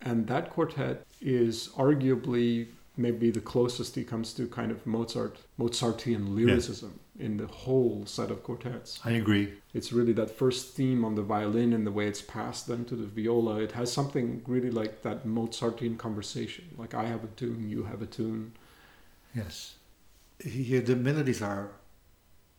And 0.00 0.28
that 0.28 0.50
quartet 0.50 1.04
is 1.20 1.70
arguably 1.70 2.68
maybe 2.96 3.30
the 3.30 3.40
closest 3.40 3.94
he 3.94 4.04
comes 4.04 4.34
to 4.34 4.46
kind 4.46 4.70
of 4.70 4.86
Mozart, 4.86 5.38
Mozartian 5.58 6.36
lyricism 6.36 7.00
in 7.18 7.36
the 7.36 7.46
whole 7.46 8.04
set 8.06 8.30
of 8.30 8.42
quartets. 8.42 9.00
I 9.04 9.12
agree. 9.12 9.54
It's 9.74 9.92
really 9.92 10.12
that 10.14 10.30
first 10.30 10.74
theme 10.74 11.04
on 11.04 11.14
the 11.14 11.22
violin 11.22 11.72
and 11.72 11.86
the 11.86 11.90
way 11.90 12.06
it's 12.06 12.22
passed 12.22 12.66
then 12.66 12.84
to 12.86 12.96
the 12.96 13.06
viola. 13.06 13.60
It 13.60 13.72
has 13.72 13.92
something 13.92 14.42
really 14.46 14.70
like 14.70 15.02
that 15.02 15.26
Mozartian 15.26 15.96
conversation, 15.96 16.74
like 16.76 16.94
I 16.94 17.04
have 17.04 17.24
a 17.24 17.28
tune, 17.28 17.68
you 17.68 17.84
have 17.84 18.02
a 18.02 18.06
tune. 18.06 18.52
Yes. 19.34 19.76
Here 20.42 20.80
the 20.80 20.96
melodies 20.96 21.40
are 21.42 21.70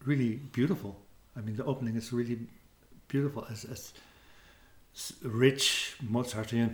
really 0.05 0.35
beautiful. 0.35 0.99
I 1.35 1.41
mean, 1.41 1.55
the 1.55 1.65
opening 1.65 1.95
is 1.95 2.13
really 2.13 2.39
beautiful 3.07 3.45
as, 3.49 3.65
as 3.65 3.93
rich 5.23 5.95
Mozartian. 6.03 6.73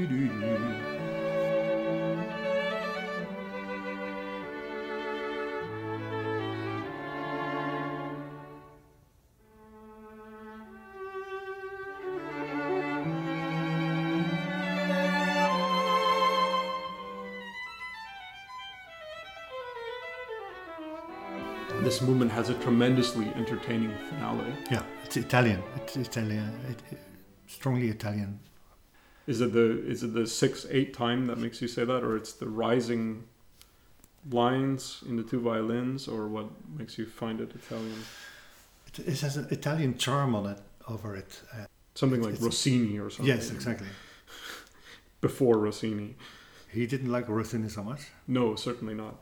This 21.91 22.01
movement 22.01 22.31
has 22.31 22.47
a 22.47 22.53
tremendously 22.53 23.27
entertaining 23.35 23.93
finale. 24.07 24.53
Yeah, 24.71 24.83
it's 25.03 25.17
Italian. 25.17 25.61
It's 25.75 25.97
Italian. 25.97 26.49
It, 26.69 26.81
it, 26.89 26.99
strongly 27.47 27.89
Italian. 27.89 28.39
Is 29.27 29.41
it 29.41 29.51
the 29.51 29.85
is 29.85 30.01
it 30.01 30.13
the 30.13 30.25
six 30.25 30.65
eight 30.69 30.93
time 30.93 31.27
that 31.27 31.37
makes 31.37 31.61
you 31.61 31.67
say 31.67 31.83
that, 31.83 32.01
or 32.01 32.15
it's 32.15 32.31
the 32.31 32.47
rising 32.47 33.25
lines 34.29 35.03
in 35.05 35.17
the 35.17 35.23
two 35.23 35.41
violins, 35.41 36.07
or 36.07 36.29
what 36.29 36.45
makes 36.77 36.97
you 36.97 37.05
find 37.05 37.41
it 37.41 37.51
Italian? 37.53 38.01
It, 38.87 38.99
it 38.99 39.19
has 39.19 39.35
an 39.35 39.47
Italian 39.51 39.97
charm 39.97 40.33
on 40.33 40.45
it 40.45 40.61
over 40.87 41.13
it. 41.17 41.41
Uh, 41.53 41.65
Something 41.95 42.21
like 42.21 42.39
Rossini 42.39 42.99
or 42.99 43.09
something. 43.09 43.25
yes, 43.35 43.51
exactly. 43.51 43.89
Before 45.19 45.57
Rossini. 45.57 46.15
He 46.71 46.87
didn't 46.87 47.11
like 47.11 47.27
Rossini 47.27 47.67
so 47.67 47.83
much. 47.83 48.03
No, 48.27 48.55
certainly 48.55 48.93
not. 48.93 49.15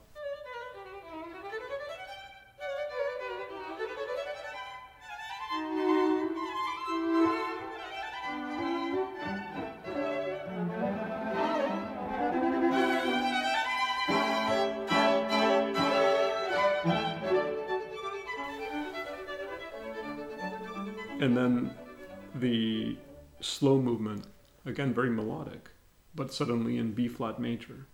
Again 24.79 24.93
very 24.93 25.09
melodic, 25.09 25.71
but 26.15 26.33
suddenly 26.33 26.77
in 26.77 26.93
B 26.93 27.09
flat 27.09 27.37
major. 27.37 27.85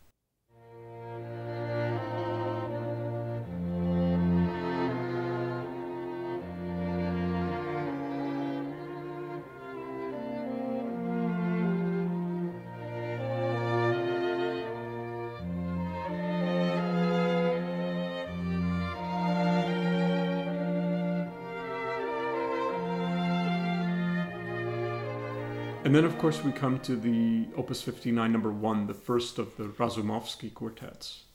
And 25.86 25.94
then, 25.94 26.04
of 26.04 26.18
course, 26.18 26.44
we 26.44 26.52
come 26.52 26.80
to 26.80 26.96
the 26.96 27.46
Opus 27.56 27.84
59, 27.84 28.32
number 28.32 28.52
one, 28.52 28.88
the 28.88 28.96
first 28.96 29.38
of 29.38 29.56
the 29.56 29.66
Razumovsky 29.66 30.52
quartets. 30.52 31.26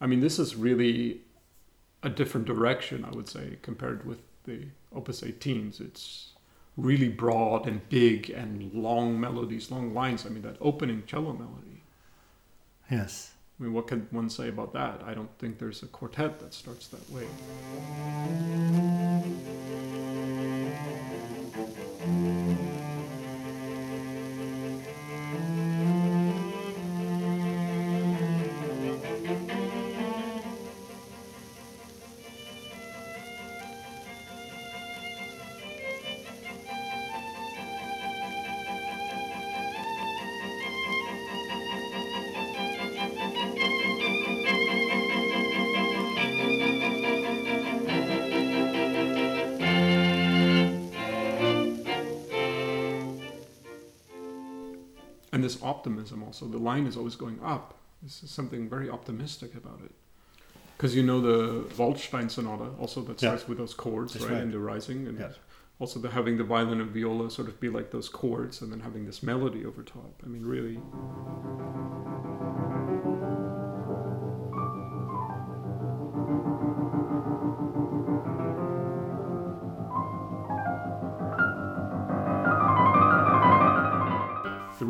I 0.00 0.06
mean, 0.06 0.20
this 0.20 0.38
is 0.38 0.54
really 0.54 1.22
a 2.00 2.08
different 2.08 2.46
direction, 2.46 3.04
I 3.04 3.10
would 3.10 3.28
say, 3.28 3.58
compared 3.62 4.06
with 4.06 4.20
the 4.44 4.68
Opus 4.94 5.22
18s. 5.22 5.80
It's 5.80 6.34
really 6.76 7.08
broad 7.08 7.66
and 7.66 7.88
big 7.88 8.30
and 8.30 8.72
long 8.72 9.18
melodies, 9.18 9.72
long 9.72 9.92
lines. 9.92 10.24
I 10.24 10.28
mean, 10.28 10.42
that 10.42 10.56
opening 10.60 11.02
cello 11.04 11.32
melody. 11.32 11.82
Yes. 12.88 13.32
I 13.58 13.64
mean, 13.64 13.72
what 13.72 13.88
can 13.88 14.06
one 14.12 14.30
say 14.30 14.48
about 14.50 14.72
that? 14.74 15.02
I 15.04 15.14
don't 15.14 15.36
think 15.40 15.58
there's 15.58 15.82
a 15.82 15.86
quartet 15.86 16.38
that 16.38 16.54
starts 16.54 16.86
that 16.88 17.10
way. 17.10 17.26
Optimism 55.84 56.22
also, 56.22 56.46
the 56.46 56.58
line 56.58 56.86
is 56.86 56.96
always 56.96 57.14
going 57.16 57.38
up. 57.44 57.74
This 58.02 58.22
is 58.22 58.30
something 58.30 58.68
very 58.70 58.88
optimistic 58.88 59.54
about 59.54 59.80
it. 59.84 59.92
Because 60.76 60.96
you 60.96 61.02
know 61.02 61.20
the 61.20 61.64
Waldstein 61.76 62.30
sonata 62.30 62.70
also 62.80 63.02
that 63.02 63.20
Yeah. 63.22 63.28
starts 63.30 63.46
with 63.48 63.58
those 63.58 63.74
chords, 63.74 64.18
right, 64.20 64.30
right. 64.30 64.42
in 64.42 64.50
the 64.50 64.58
rising, 64.58 65.06
and 65.06 65.18
Yeah. 65.18 65.32
also 65.78 66.00
the 66.00 66.08
having 66.10 66.36
the 66.38 66.44
violin 66.44 66.80
and 66.80 66.90
viola 66.90 67.30
sort 67.30 67.48
of 67.48 67.60
be 67.60 67.68
like 67.68 67.90
those 67.90 68.08
chords, 68.08 68.62
and 68.62 68.72
then 68.72 68.80
having 68.80 69.04
this 69.04 69.22
melody 69.22 69.64
over 69.64 69.82
top. 69.82 70.22
I 70.24 70.28
mean, 70.28 70.44
really. 70.46 70.80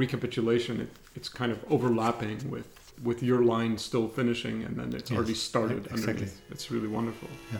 Recapitulation, 0.04 0.80
it, 0.84 0.90
it's 1.16 1.28
kind 1.40 1.50
of 1.54 1.58
overlapping 1.74 2.38
with 2.54 2.68
with 3.02 3.20
your 3.30 3.40
line 3.54 3.76
still 3.88 4.08
finishing, 4.08 4.56
and 4.66 4.74
then 4.78 4.88
it's 4.98 5.10
Yes, 5.10 5.16
already 5.18 5.34
started 5.34 5.78
exactly. 5.86 6.12
underneath. 6.12 6.40
It's 6.54 6.66
really 6.74 6.90
wonderful. 6.98 7.28
Yeah. 7.52 7.58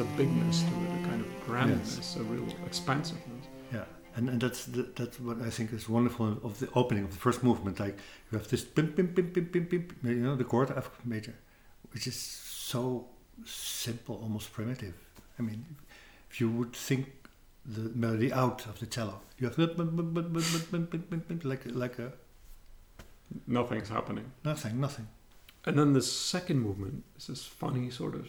a 0.00 0.04
bigness 0.16 0.62
to 0.62 0.68
it, 0.68 1.04
a 1.04 1.08
kind 1.08 1.20
of 1.20 1.46
grandness, 1.46 1.96
yes. 1.96 2.16
a 2.16 2.22
real 2.22 2.46
expansiveness. 2.66 3.46
Yeah, 3.72 3.84
and 4.16 4.28
and 4.28 4.40
that's 4.40 4.64
the, 4.64 4.82
that's 4.94 5.20
what 5.20 5.40
I 5.42 5.50
think 5.50 5.72
is 5.72 5.88
wonderful 5.88 6.38
of 6.42 6.58
the 6.58 6.68
opening 6.74 7.04
of 7.04 7.12
the 7.12 7.18
first 7.18 7.42
movement. 7.42 7.78
Like 7.78 7.96
you 8.30 8.38
have 8.38 8.48
this 8.48 8.64
pim 8.64 8.92
pim 8.92 9.08
pim 9.08 9.30
pim 9.30 9.46
pim 9.46 9.66
pim, 9.66 9.88
you 10.02 10.14
know, 10.16 10.36
the 10.36 10.44
chord 10.44 10.72
F 10.76 10.90
major, 11.04 11.34
which 11.92 12.06
is 12.06 12.16
so 12.16 13.06
simple, 13.44 14.16
almost 14.22 14.52
primitive. 14.52 14.94
I 15.38 15.42
mean, 15.42 15.64
if 16.30 16.40
you 16.40 16.50
would 16.50 16.74
think 16.74 17.12
the 17.64 17.90
melody 17.94 18.32
out 18.32 18.66
of 18.66 18.80
the 18.80 18.86
cello, 18.86 19.20
you 19.38 19.48
have 19.48 19.58
like 19.58 19.76
like 21.74 21.98
a 21.98 22.12
nothing's 23.46 23.88
happening. 23.88 24.32
Nothing, 24.44 24.80
nothing. 24.80 25.08
And 25.66 25.78
then 25.78 25.92
the 25.92 26.02
second 26.02 26.60
movement 26.60 27.04
is 27.18 27.26
this 27.26 27.44
funny 27.44 27.90
sort 27.90 28.14
of 28.14 28.28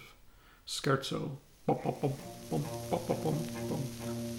scherzo 0.67 1.38
Bom, 1.67 1.78
bom, 1.84 1.93
bom, 2.02 2.13
bom, 2.50 2.62
bom, 2.89 3.15
bom, 3.24 3.36
bom. 3.69 4.31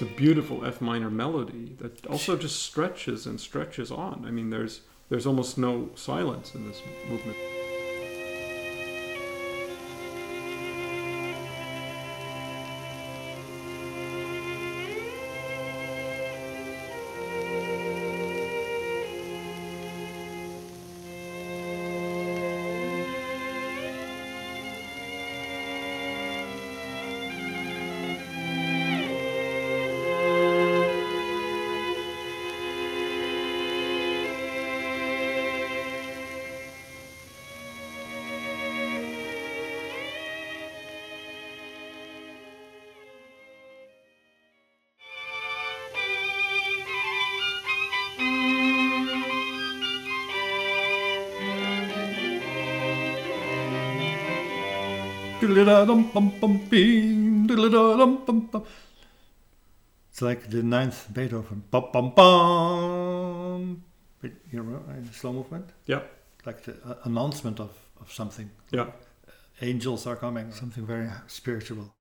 It's 0.00 0.08
a 0.08 0.14
beautiful 0.14 0.64
F 0.64 0.80
minor 0.80 1.10
melody 1.10 1.74
that 1.78 2.06
also 2.06 2.36
just 2.36 2.62
stretches 2.62 3.26
and 3.26 3.40
stretches 3.40 3.90
on. 3.90 4.24
I 4.24 4.30
mean, 4.30 4.48
there's 4.48 4.82
there's 5.08 5.26
almost 5.26 5.58
no 5.58 5.90
silence 5.96 6.54
in 6.54 6.68
this 6.68 6.80
movement. 7.10 7.36
It's 60.10 60.22
like 60.22 60.50
the 60.50 60.62
ninth 60.62 61.06
Beethoven. 61.12 61.62
Bum, 61.70 61.84
bum, 61.92 62.12
bum. 62.14 63.84
But, 64.20 64.32
You 64.50 64.62
know, 64.62 64.82
in 64.96 65.12
slow 65.12 65.32
movement? 65.32 65.70
Yeah. 65.86 66.00
Like 66.44 66.64
the 66.64 66.72
uh, 66.84 66.94
announcement 67.04 67.60
of, 67.60 67.70
of 68.00 68.12
something. 68.12 68.50
Yeah. 68.72 68.86
Angels 69.60 70.06
are 70.06 70.16
coming. 70.16 70.50
Something 70.52 70.86
very 70.86 71.08
spiritual. 71.26 71.94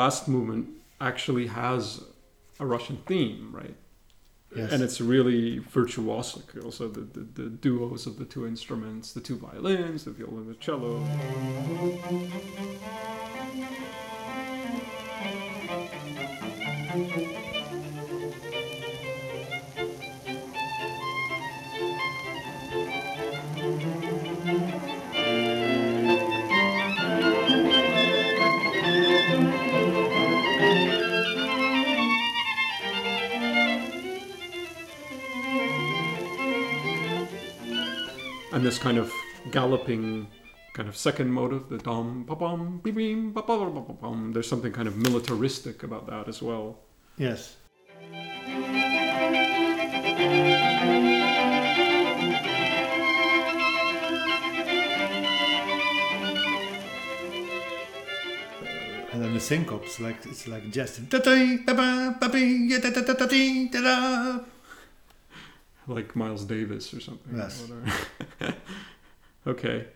Last 0.00 0.28
movement 0.28 0.66
actually 0.98 1.46
has 1.48 2.02
a 2.58 2.64
Russian 2.64 2.96
theme, 3.06 3.50
right? 3.52 3.76
Yes. 4.56 4.72
And 4.72 4.82
it's 4.82 5.00
really 5.00 5.60
virtuosic. 5.60 6.64
Also, 6.64 6.88
the, 6.88 7.02
the, 7.16 7.20
the 7.40 7.48
duos 7.50 8.06
of 8.06 8.18
the 8.18 8.24
two 8.24 8.46
instruments, 8.46 9.12
the 9.12 9.20
two 9.20 9.36
violins, 9.36 10.04
the 10.04 10.12
viola 10.12 10.38
and 10.42 10.48
the 10.48 10.58
cello. 10.66 10.90
And 38.52 38.64
this 38.64 38.78
kind 38.78 38.98
of 38.98 39.12
galloping 39.50 40.26
kind 40.72 40.88
of 40.88 40.96
second 40.96 41.30
motive, 41.30 41.68
the 41.68 41.78
dom 41.78 42.24
ba 42.24 42.34
bum 42.34 42.80
beep 42.82 42.94
beam 42.96 43.32
ba 43.32 43.42
ba 43.42 43.58
ba 43.58 43.92
bum. 43.92 44.32
There's 44.32 44.48
something 44.48 44.72
kind 44.72 44.88
of 44.88 44.96
militaristic 44.96 45.82
about 45.82 46.06
that 46.08 46.28
as 46.28 46.42
well. 46.42 46.78
Yes. 47.16 47.56
And 59.12 59.20
then 59.22 59.34
the 59.34 59.40
syncopes, 59.40 60.00
like 60.00 60.24
it's 60.26 60.48
like 60.48 60.70
just 60.70 60.98
like 65.86 66.14
Miles 66.14 66.44
Davis 66.44 66.92
or 66.94 67.00
something. 67.00 67.36
Yes. 67.36 67.70
Okay. 69.46 69.86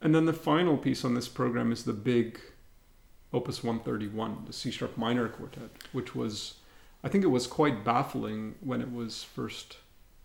And 0.00 0.14
then 0.14 0.24
the 0.24 0.32
final 0.32 0.76
piece 0.76 1.04
on 1.04 1.14
this 1.14 1.28
program 1.28 1.72
is 1.72 1.84
the 1.84 1.92
big 1.92 2.40
Opus 3.32 3.62
131, 3.62 4.44
the 4.46 4.52
C 4.52 4.70
sharp 4.70 4.96
minor 4.96 5.28
quartet, 5.28 5.70
which 5.92 6.14
was, 6.14 6.54
I 7.04 7.08
think 7.08 7.22
it 7.22 7.28
was 7.28 7.46
quite 7.46 7.84
baffling 7.84 8.54
when 8.60 8.80
it 8.80 8.92
was 8.92 9.22
first 9.22 9.76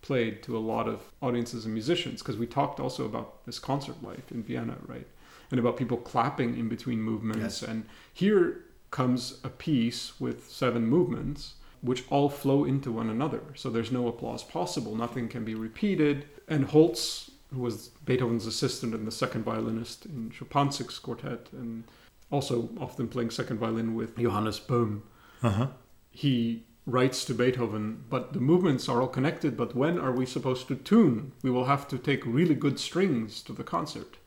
played 0.01 0.41
to 0.43 0.57
a 0.57 0.59
lot 0.59 0.87
of 0.87 1.01
audiences 1.21 1.65
and 1.65 1.73
musicians, 1.73 2.21
because 2.21 2.37
we 2.37 2.47
talked 2.47 2.79
also 2.79 3.05
about 3.05 3.45
this 3.45 3.59
concert 3.59 4.01
life 4.01 4.31
in 4.31 4.43
Vienna, 4.43 4.77
right? 4.87 5.07
And 5.51 5.59
about 5.59 5.77
people 5.77 5.97
clapping 5.97 6.57
in 6.57 6.69
between 6.69 7.01
movements. 7.01 7.61
Yes. 7.61 7.63
And 7.63 7.85
here 8.13 8.63
comes 8.91 9.39
a 9.43 9.49
piece 9.49 10.19
with 10.19 10.49
seven 10.49 10.87
movements 10.87 11.55
which 11.85 12.03
all 12.09 12.29
flow 12.29 12.65
into 12.65 12.91
one 12.91 13.09
another. 13.09 13.41
So 13.55 13.69
there's 13.69 13.91
no 13.91 14.07
applause 14.07 14.43
possible, 14.43 14.95
nothing 14.95 15.27
can 15.29 15.43
be 15.45 15.55
repeated. 15.55 16.25
And 16.47 16.65
Holz, 16.65 17.31
who 17.53 17.61
was 17.61 17.89
Beethoven's 18.05 18.45
assistant 18.47 18.93
and 18.95 19.05
the 19.05 19.11
second 19.11 19.43
violinist 19.43 20.05
in 20.05 20.31
Schuppanzigh's 20.31 20.99
quartet, 20.99 21.47
and 21.51 21.83
also 22.31 22.69
often 22.79 23.07
playing 23.07 23.29
second 23.31 23.57
violin 23.59 23.93
with 23.95 24.17
Johannes 24.17 24.59
Böhm, 24.59 25.01
Uh-huh. 25.43 25.67
he 26.11 26.63
writes 26.87 27.25
to 27.25 27.33
Beethoven, 27.33 28.03
but 28.09 28.33
the 28.33 28.39
movements 28.39 28.87
are 28.89 29.01
all 29.01 29.07
connected, 29.07 29.55
but 29.57 29.75
when 29.75 29.97
are 29.99 30.11
we 30.11 30.25
supposed 30.25 30.67
to 30.67 30.75
tune? 30.75 31.31
We 31.43 31.49
will 31.51 31.65
have 31.65 31.87
to 31.89 31.97
take 31.97 32.23
really 32.25 32.55
good 32.55 32.79
strings 32.79 33.41
to 33.43 33.53
the 33.53 33.63
concert. 33.63 34.17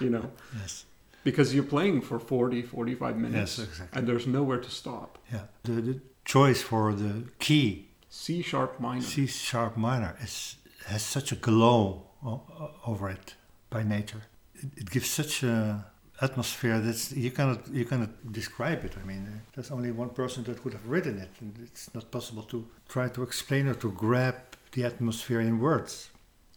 You 0.00 0.10
know, 0.10 0.30
Yes. 0.60 0.84
because 1.24 1.54
you're 1.54 1.64
playing 1.76 2.00
for 2.02 2.18
40, 2.18 2.62
45 2.62 3.16
minutes, 3.16 3.58
Yes, 3.58 3.68
exactly. 3.68 3.98
and 3.98 4.08
there's 4.08 4.26
nowhere 4.26 4.58
to 4.60 4.70
stop. 4.70 5.18
Yeah. 5.32 5.44
The, 5.64 5.72
the 5.80 6.00
choice 6.24 6.62
for 6.62 6.92
the 6.94 7.24
key 7.38 7.88
C 8.08 8.42
sharp 8.42 8.80
minor. 8.80 9.02
C 9.02 9.26
sharp 9.26 9.76
minor 9.76 10.16
is 10.22 10.56
has 10.86 11.02
such 11.02 11.32
a 11.32 11.36
glow 11.36 12.02
o- 12.24 12.70
over 12.86 13.08
it 13.10 13.34
by 13.70 13.82
nature. 13.82 14.22
It, 14.54 14.68
it 14.76 14.90
gives 14.90 15.08
such 15.08 15.42
a 15.42 15.84
atmosphere 16.22 16.78
that 16.80 17.12
you 17.16 17.30
cannot 17.30 17.68
you 17.72 17.84
cannot 17.84 18.10
describe 18.32 18.84
it. 18.84 18.94
I 19.02 19.06
mean, 19.06 19.26
uh, 19.26 19.38
there's 19.54 19.70
only 19.70 19.90
one 19.90 20.10
person 20.10 20.44
that 20.44 20.62
could 20.62 20.72
have 20.72 20.86
written 20.88 21.18
it, 21.18 21.30
and 21.40 21.54
it's 21.62 21.92
not 21.94 22.10
possible 22.10 22.42
to 22.44 22.66
try 22.88 23.08
to 23.08 23.22
explain 23.22 23.68
or 23.68 23.74
to 23.74 23.90
grab 23.92 24.34
the 24.72 24.84
atmosphere 24.84 25.40
in 25.40 25.58
words. 25.60 26.10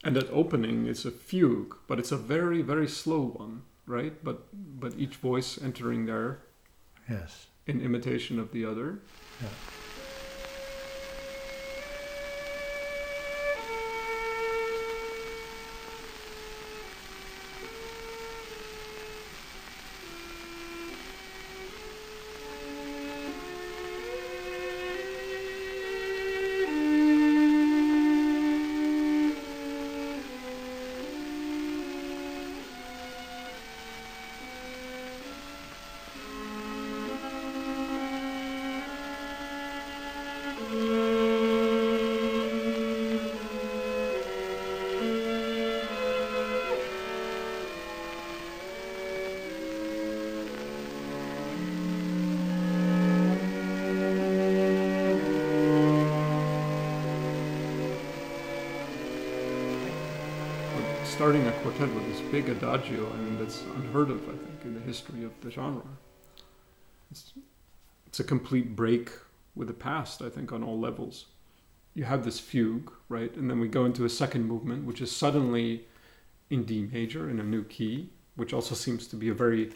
And 0.04 0.16
that 0.18 0.30
opening 0.32 0.86
is 0.88 1.06
a 1.06 1.12
fugue, 1.12 1.78
but 1.88 1.98
it's 1.98 2.12
a 2.12 2.18
very, 2.18 2.62
very 2.62 2.88
slow 2.90 3.22
one, 3.38 3.62
right? 3.86 4.14
But 4.24 4.38
but 4.80 4.94
each 4.98 5.16
voice 5.16 5.58
entering 5.64 6.06
there 6.08 6.40
Yes. 7.10 7.48
in 7.68 7.80
imitation 7.82 8.40
of 8.40 8.52
the 8.52 8.66
other. 8.66 9.00
Yeah. 9.42 9.50
Starting 61.14 61.45
a 61.45 61.51
quartet 61.61 61.93
with 61.93 62.07
this 62.07 62.22
big 62.32 62.49
adagio, 62.49 63.07
I 63.14 63.18
mean, 63.18 63.38
that's 63.38 63.61
unheard 63.76 64.09
of, 64.09 64.24
I 64.24 64.32
think, 64.32 64.64
in 64.64 64.74
the 64.74 64.80
history 64.80 65.24
of 65.24 65.32
the 65.41 65.51
genre. 65.51 65.84
It's, 67.11 67.34
it's 68.07 68.20
a 68.20 68.24
complete 68.24 68.76
break 68.76 69.11
with 69.53 69.68
the 69.68 69.76
past, 69.76 70.24
I 70.24 70.30
think, 70.30 70.51
on 70.51 70.64
all 70.64 70.80
levels. 70.80 71.28
You 71.93 72.05
have 72.05 72.26
this 72.26 72.39
fugue, 72.39 72.91
right? 73.09 73.32
And 73.36 73.47
then 73.47 73.59
we 73.59 73.68
go 73.68 73.86
into 73.86 74.05
a 74.05 74.09
second 74.09 74.45
movement, 74.45 74.86
which 74.86 75.01
is 75.01 75.16
suddenly 75.16 75.86
in 76.49 76.64
D 76.64 76.89
major 76.91 77.30
in 77.30 77.39
a 77.39 77.43
new 77.43 77.64
key, 77.64 78.09
which 78.36 78.51
also 78.51 78.74
seems 78.74 79.05
to 79.05 79.16
be 79.16 79.30
a 79.30 79.36
very, 79.36 79.70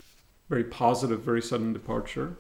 very 0.50 0.64
positive, 0.64 1.22
very 1.22 1.44
sudden 1.44 1.72
departure. 1.72 2.36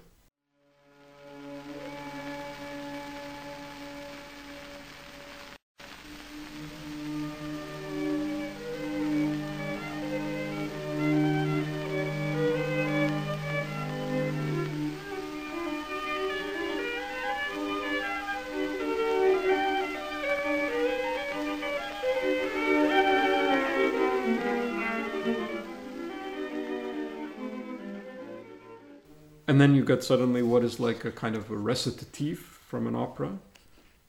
And 29.58 29.62
then 29.64 29.74
you 29.74 29.84
get 29.84 30.03
suddenly 30.03 30.43
what 30.43 30.64
is 30.64 30.80
like 30.80 31.03
a 31.03 31.12
kind 31.12 31.36
of 31.36 31.49
a 31.49 31.58
recitative 31.58 32.38
from 32.38 32.86
an 32.86 32.95
opera, 32.95 33.39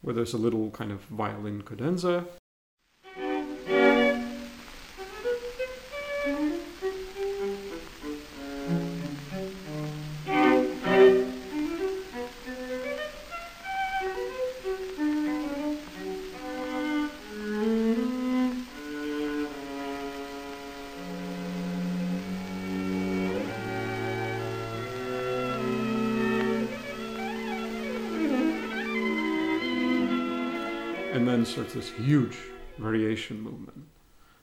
where 0.02 0.14
there's 0.14 0.34
a 0.34 0.36
little 0.36 0.70
kind 0.72 0.92
of 0.92 1.00
violin 1.04 1.62
cadenza. 1.62 2.26
Then 31.28 31.44
starts 31.44 31.74
this 31.74 31.90
huge 31.90 32.36
variation 32.78 33.40
movement, 33.40 33.84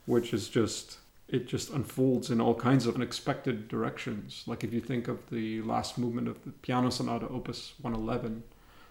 which 0.05 0.33
is 0.33 0.49
just 0.49 0.99
it 1.27 1.47
just 1.47 1.71
unfolds 1.71 2.29
in 2.29 2.39
all 2.39 2.53
kinds 2.53 2.85
of 2.85 2.95
unexpected 2.95 3.67
directions. 3.67 4.43
Like 4.45 4.63
if 4.63 4.71
you 4.71 4.79
think 4.79 5.07
of 5.07 5.27
the 5.31 5.61
last 5.63 5.97
movement 5.97 6.27
of 6.27 6.43
the 6.43 6.51
Piano 6.51 6.91
Sonata 6.91 7.27
Opus 7.29 7.73
111, 7.81 8.43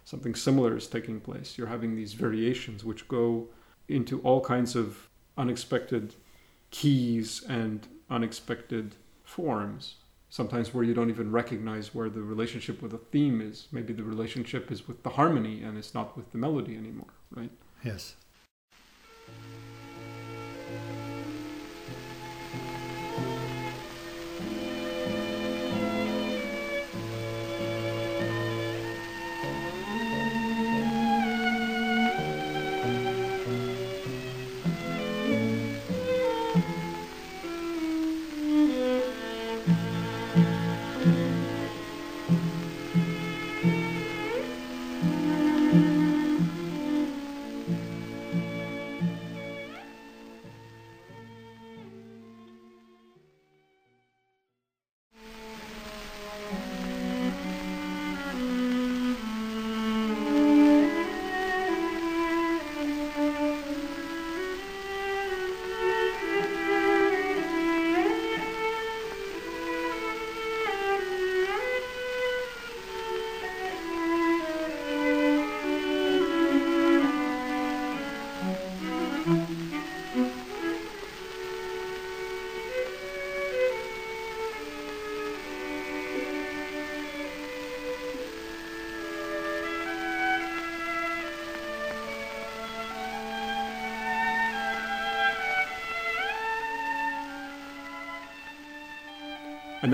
something 0.04 0.34
similar 0.34 0.76
is 0.76 0.88
taking 0.88 1.20
place. 1.20 1.56
You're 1.56 1.68
having 1.68 1.94
these 1.94 2.14
variations 2.14 2.84
which 2.84 3.06
go 3.06 3.46
into 3.88 4.20
all 4.22 4.40
kinds 4.40 4.74
of 4.74 5.08
unexpected 5.38 6.16
keys 6.72 7.44
and 7.48 7.86
unexpected 8.10 8.96
forms. 9.22 9.96
Sometimes 10.28 10.74
where 10.74 10.82
you 10.82 10.94
don't 10.94 11.10
even 11.10 11.30
recognize 11.30 11.94
where 11.94 12.10
the 12.10 12.22
relationship 12.22 12.82
with 12.82 12.92
a 12.92 12.98
theme 12.98 13.40
is. 13.40 13.68
Maybe 13.70 13.92
the 13.92 14.02
relationship 14.02 14.72
is 14.72 14.88
with 14.88 15.04
the 15.04 15.10
harmony 15.10 15.62
and 15.62 15.78
it's 15.78 15.94
not 15.94 16.16
with 16.16 16.32
the 16.32 16.38
melody 16.38 16.76
anymore, 16.76 17.14
right? 17.30 17.52
Yes. 17.84 18.14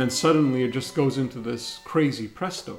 Then 0.01 0.11
suddenly 0.11 0.63
it 0.63 0.73
just 0.73 0.95
goes 0.95 1.19
into 1.19 1.39
this 1.39 1.81
crazy 1.85 2.27
presto, 2.27 2.79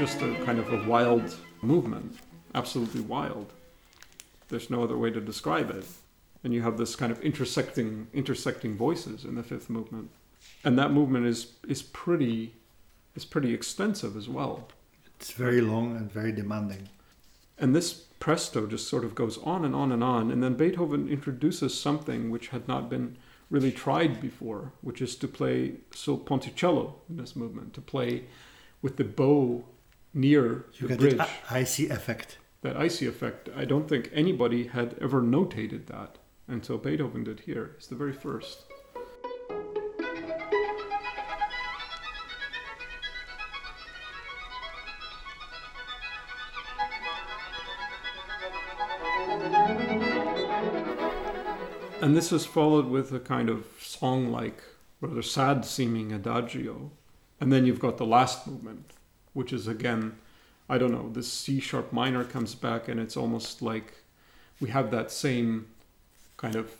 just 0.00 0.22
a 0.22 0.34
kind 0.46 0.58
of 0.58 0.72
a 0.72 0.82
wild 0.88 1.36
movement, 1.60 2.16
absolutely 2.54 3.02
wild. 3.02 3.52
There's 4.48 4.70
no 4.70 4.82
other 4.82 4.96
way 4.96 5.10
to 5.10 5.20
describe 5.20 5.68
it. 5.68 5.84
And 6.42 6.54
you 6.54 6.62
have 6.62 6.78
this 6.78 6.96
kind 6.96 7.12
of 7.12 7.20
intersecting 7.20 8.06
intersecting 8.14 8.78
voices 8.78 9.26
in 9.26 9.34
the 9.34 9.42
fifth 9.42 9.68
movement. 9.68 10.10
And 10.64 10.78
that 10.78 10.90
movement 10.90 11.26
is 11.26 11.52
is 11.68 11.82
pretty 11.82 12.54
is 13.14 13.26
pretty 13.26 13.52
extensive 13.52 14.16
as 14.16 14.26
well. 14.26 14.68
It's 15.16 15.32
very 15.32 15.60
long 15.60 15.94
and 15.94 16.10
very 16.10 16.32
demanding. 16.32 16.88
And 17.58 17.76
this 17.76 17.92
presto 17.92 18.66
just 18.66 18.88
sort 18.88 19.04
of 19.04 19.14
goes 19.14 19.36
on 19.42 19.66
and 19.66 19.74
on 19.74 19.92
and 19.92 20.02
on. 20.02 20.30
And 20.30 20.42
then 20.42 20.54
Beethoven 20.54 21.10
introduces 21.10 21.78
something 21.78 22.30
which 22.30 22.48
had 22.48 22.66
not 22.66 22.88
been 22.88 23.18
really 23.50 23.70
tried 23.70 24.18
before, 24.18 24.72
which 24.80 25.02
is 25.02 25.14
to 25.16 25.28
play 25.28 25.74
sul 25.92 26.16
ponticello 26.16 26.94
in 27.10 27.18
this 27.18 27.36
movement, 27.36 27.74
to 27.74 27.82
play 27.82 28.24
with 28.80 28.96
the 28.96 29.04
bow 29.04 29.66
near 30.14 30.66
You 30.74 30.88
the 30.88 30.96
bridge. 30.96 31.16
that 31.18 31.30
icy 31.50 31.88
effect. 31.88 32.38
that 32.62 32.76
icy 32.76 33.06
effect. 33.06 33.48
I 33.56 33.64
don't 33.64 33.88
think 33.88 34.10
anybody 34.12 34.66
had 34.68 34.94
ever 35.00 35.22
notated 35.22 35.86
that 35.86 36.18
until 36.48 36.78
Beethoven 36.78 37.24
did 37.24 37.40
here. 37.40 37.72
It's 37.76 37.86
the 37.86 37.94
very 37.94 38.12
first. 38.12 38.64
And 52.02 52.16
this 52.16 52.32
is 52.32 52.46
followed 52.46 52.86
with 52.86 53.12
a 53.12 53.20
kind 53.20 53.50
of 53.50 53.66
song 53.78 54.30
like, 54.32 54.62
rather 55.00 55.22
sad 55.22 55.64
seeming 55.66 56.12
adagio. 56.12 56.90
And 57.40 57.52
then 57.52 57.66
you've 57.66 57.80
got 57.80 57.98
the 57.98 58.06
last 58.06 58.46
movement, 58.46 58.92
which 59.32 59.52
is 59.52 59.66
again, 59.68 60.16
I 60.68 60.78
don't 60.78 60.92
know, 60.92 61.08
this 61.12 61.32
C 61.32 61.60
sharp 61.60 61.92
minor 61.92 62.24
comes 62.24 62.54
back 62.54 62.88
and 62.88 62.98
it's 63.00 63.16
almost 63.16 63.62
like 63.62 63.94
we 64.60 64.70
have 64.70 64.90
that 64.90 65.10
same 65.10 65.66
kind 66.36 66.56
of 66.56 66.70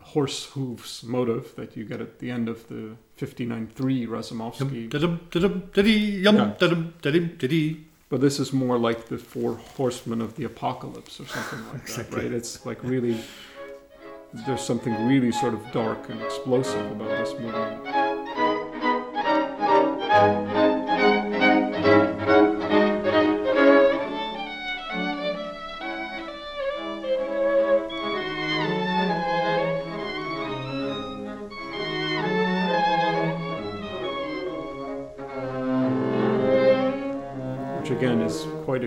horse 0.00 0.46
hooves 0.46 1.02
motive 1.02 1.54
that 1.56 1.76
you 1.76 1.84
get 1.84 2.00
at 2.00 2.18
the 2.20 2.30
end 2.30 2.48
of 2.48 2.68
the 2.68 2.96
59.3 3.18 4.08
Razumovsky. 4.08 4.82
Yeah. 4.84 4.88
da-dum, 6.58 6.94
da-dim, 7.02 7.36
da-dee. 7.38 7.86
But 8.08 8.20
this 8.20 8.40
is 8.40 8.52
more 8.52 8.76
like 8.78 9.06
the 9.06 9.18
four 9.18 9.56
horsemen 9.76 10.20
of 10.20 10.34
the 10.36 10.44
apocalypse 10.44 11.20
or 11.20 11.26
something 11.26 11.64
like 11.72 11.82
Exactly. 11.82 12.22
that, 12.22 12.26
right? 12.30 12.32
It's 12.36 12.66
like 12.66 12.82
really, 12.82 13.20
there's 14.32 14.62
something 14.62 14.92
really 15.06 15.30
sort 15.30 15.54
of 15.54 15.60
dark 15.70 16.08
and 16.08 16.20
explosive 16.22 16.90
about 16.90 17.08
this 17.08 17.32
movement. 17.38 17.86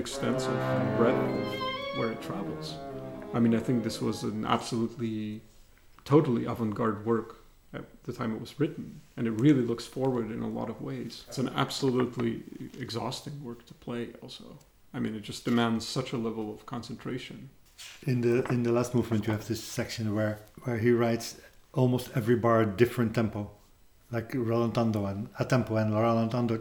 Extensive 0.03 0.59
breadth 0.97 1.17
of 1.17 1.97
where 1.97 2.11
it 2.11 2.21
travels. 2.21 2.75
I 3.33 3.39
mean, 3.39 3.55
I 3.55 3.59
think 3.59 3.85
this 3.85 4.01
was 4.01 4.23
an 4.23 4.43
absolutely, 4.45 5.39
totally 6.03 6.43
avant 6.43 6.75
garde 6.75 7.05
work 7.05 7.29
at 7.73 7.85
the 8.03 8.11
time 8.11 8.35
it 8.35 8.41
was 8.41 8.59
written, 8.59 8.99
and 9.15 9.27
it 9.27 9.35
really 9.45 9.61
looks 9.61 9.85
forward 9.85 10.29
in 10.29 10.41
a 10.41 10.51
lot 10.59 10.69
of 10.69 10.81
ways. 10.81 11.23
It's 11.29 11.37
an 11.37 11.51
absolutely 11.55 12.43
exhausting 12.77 13.41
work 13.41 13.65
to 13.67 13.73
play, 13.85 14.09
also. 14.21 14.59
I 14.93 14.99
mean, 14.99 15.15
it 15.15 15.21
just 15.21 15.45
demands 15.45 15.87
such 15.87 16.11
a 16.11 16.17
level 16.17 16.53
of 16.53 16.65
concentration. 16.65 17.49
In 18.05 18.19
the 18.25 18.43
in 18.55 18.63
the 18.63 18.73
last 18.73 18.93
movement, 18.93 19.25
you 19.25 19.31
have 19.31 19.47
this 19.47 19.63
section 19.63 20.13
where 20.17 20.35
where 20.63 20.79
he 20.85 20.91
writes 20.91 21.37
almost 21.81 22.09
every 22.13 22.35
bar 22.35 22.65
different 22.65 23.15
tempo, 23.15 23.49
like 24.11 24.31
rallentando 24.33 25.09
and 25.09 25.29
a 25.39 25.45
tempo 25.45 25.75
and 25.77 25.93
rallentando. 25.93 26.59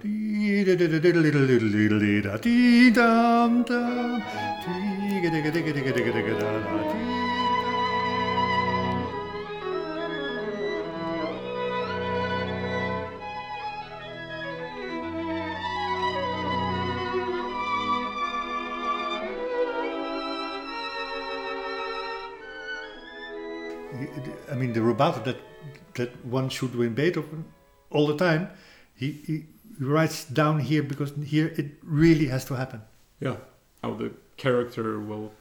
I 24.51 24.55
mean, 24.55 24.72
the 24.74 24.80
rubato 24.80 25.24
that 25.24 25.51
that 25.95 26.24
one 26.24 26.49
should 26.49 26.74
win 26.74 26.95
Beethoven 26.95 27.45
all 27.90 28.07
the 28.07 28.16
time, 28.16 28.49
he, 28.95 29.12
he 29.26 29.45
writes 29.78 30.24
down 30.24 30.61
here 30.61 30.82
because 30.82 31.12
here 31.24 31.53
it 31.57 31.72
really 31.82 32.26
has 32.26 32.45
to 32.47 32.55
happen. 32.55 32.82
Yeah, 33.20 33.36
how 33.82 33.95
the 33.95 34.12
character 34.36 34.99
will 34.99 35.32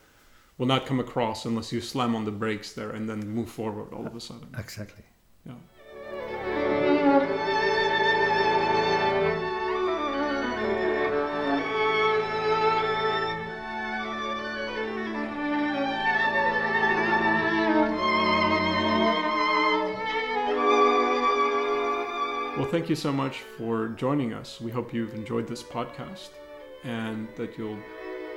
will 0.58 0.68
not 0.68 0.86
come 0.86 1.00
across 1.00 1.46
unless 1.46 1.72
you 1.74 1.82
slam 1.82 2.16
on 2.16 2.24
the 2.24 2.32
brakes 2.32 2.74
there 2.74 2.92
and 2.92 3.10
then 3.10 3.28
move 3.28 3.50
forward 3.50 3.92
all 3.94 4.06
of 4.06 4.16
a 4.16 4.20
sudden. 4.20 4.48
Exactly. 4.58 5.04
Yeah. 5.44 5.54
Thank 22.72 22.88
you 22.88 22.96
so 22.96 23.12
much 23.12 23.40
for 23.58 23.90
joining 23.90 24.32
us. 24.34 24.62
We 24.62 24.72
hope 24.72 24.94
you've 24.94 25.14
enjoyed 25.14 25.46
this 25.46 25.62
podcast 25.62 26.30
and 26.86 27.28
that 27.36 27.58
you'll 27.58 27.78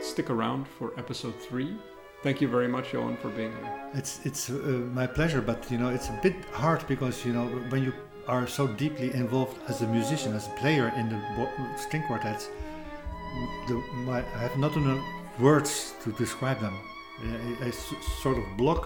stick 0.01 0.29
around 0.29 0.67
for 0.67 0.93
episode 0.99 1.37
three. 1.41 1.77
Thank 2.25 2.41
you 2.41 2.49
very 2.49 2.67
much, 2.67 2.93
Johan, 2.93 3.17
for 3.17 3.29
being 3.29 3.53
here. 3.53 3.91
It's 3.95 4.13
it's 4.25 4.51
uh, 4.51 4.55
my 5.01 5.07
pleasure, 5.07 5.41
but 5.41 5.71
you 5.71 5.79
know 5.79 5.91
it's 5.97 6.09
a 6.09 6.19
bit 6.21 6.37
hard 6.53 6.85
because 6.89 7.25
you 7.25 7.33
know 7.33 7.47
when 7.71 7.85
you 7.85 7.93
are 8.27 8.47
so 8.49 8.67
deeply 8.67 9.15
involved 9.15 9.57
as 9.69 9.83
a 9.83 9.87
musician, 9.87 10.35
as 10.35 10.49
a 10.49 10.55
player 10.63 10.93
in 10.97 11.09
the 11.13 11.19
bo- 11.37 11.55
string 11.77 12.03
quartets, 12.09 12.49
the, 13.69 13.75
my, 14.09 14.19
I 14.19 14.41
have 14.49 14.57
not 14.59 14.75
enough 14.75 15.05
words 15.39 15.95
to 16.03 16.11
describe 16.13 16.59
them. 16.61 16.77
I, 17.23 17.67
I 17.67 17.71
sort 18.23 18.39
of 18.39 18.45
block 18.57 18.83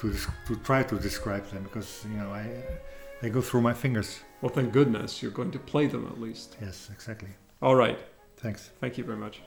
to 0.00 0.06
to 0.46 0.56
try 0.68 0.82
to 0.82 0.96
describe 1.08 1.44
them 1.50 1.64
because 1.64 2.06
you 2.10 2.16
know 2.20 2.30
I 2.32 2.44
they 3.20 3.28
go 3.28 3.42
through 3.42 3.62
my 3.70 3.74
fingers. 3.74 4.20
Well, 4.40 4.52
thank 4.52 4.72
goodness 4.72 5.22
you're 5.22 5.32
going 5.32 5.50
to 5.50 5.58
play 5.58 5.86
them 5.86 6.06
at 6.06 6.20
least. 6.20 6.56
Yes, 6.60 6.90
exactly. 6.92 7.30
All 7.60 7.74
right. 7.74 7.98
Thanks. 8.36 8.70
Thank 8.80 8.96
you 8.96 9.04
very 9.04 9.18
much. 9.18 9.42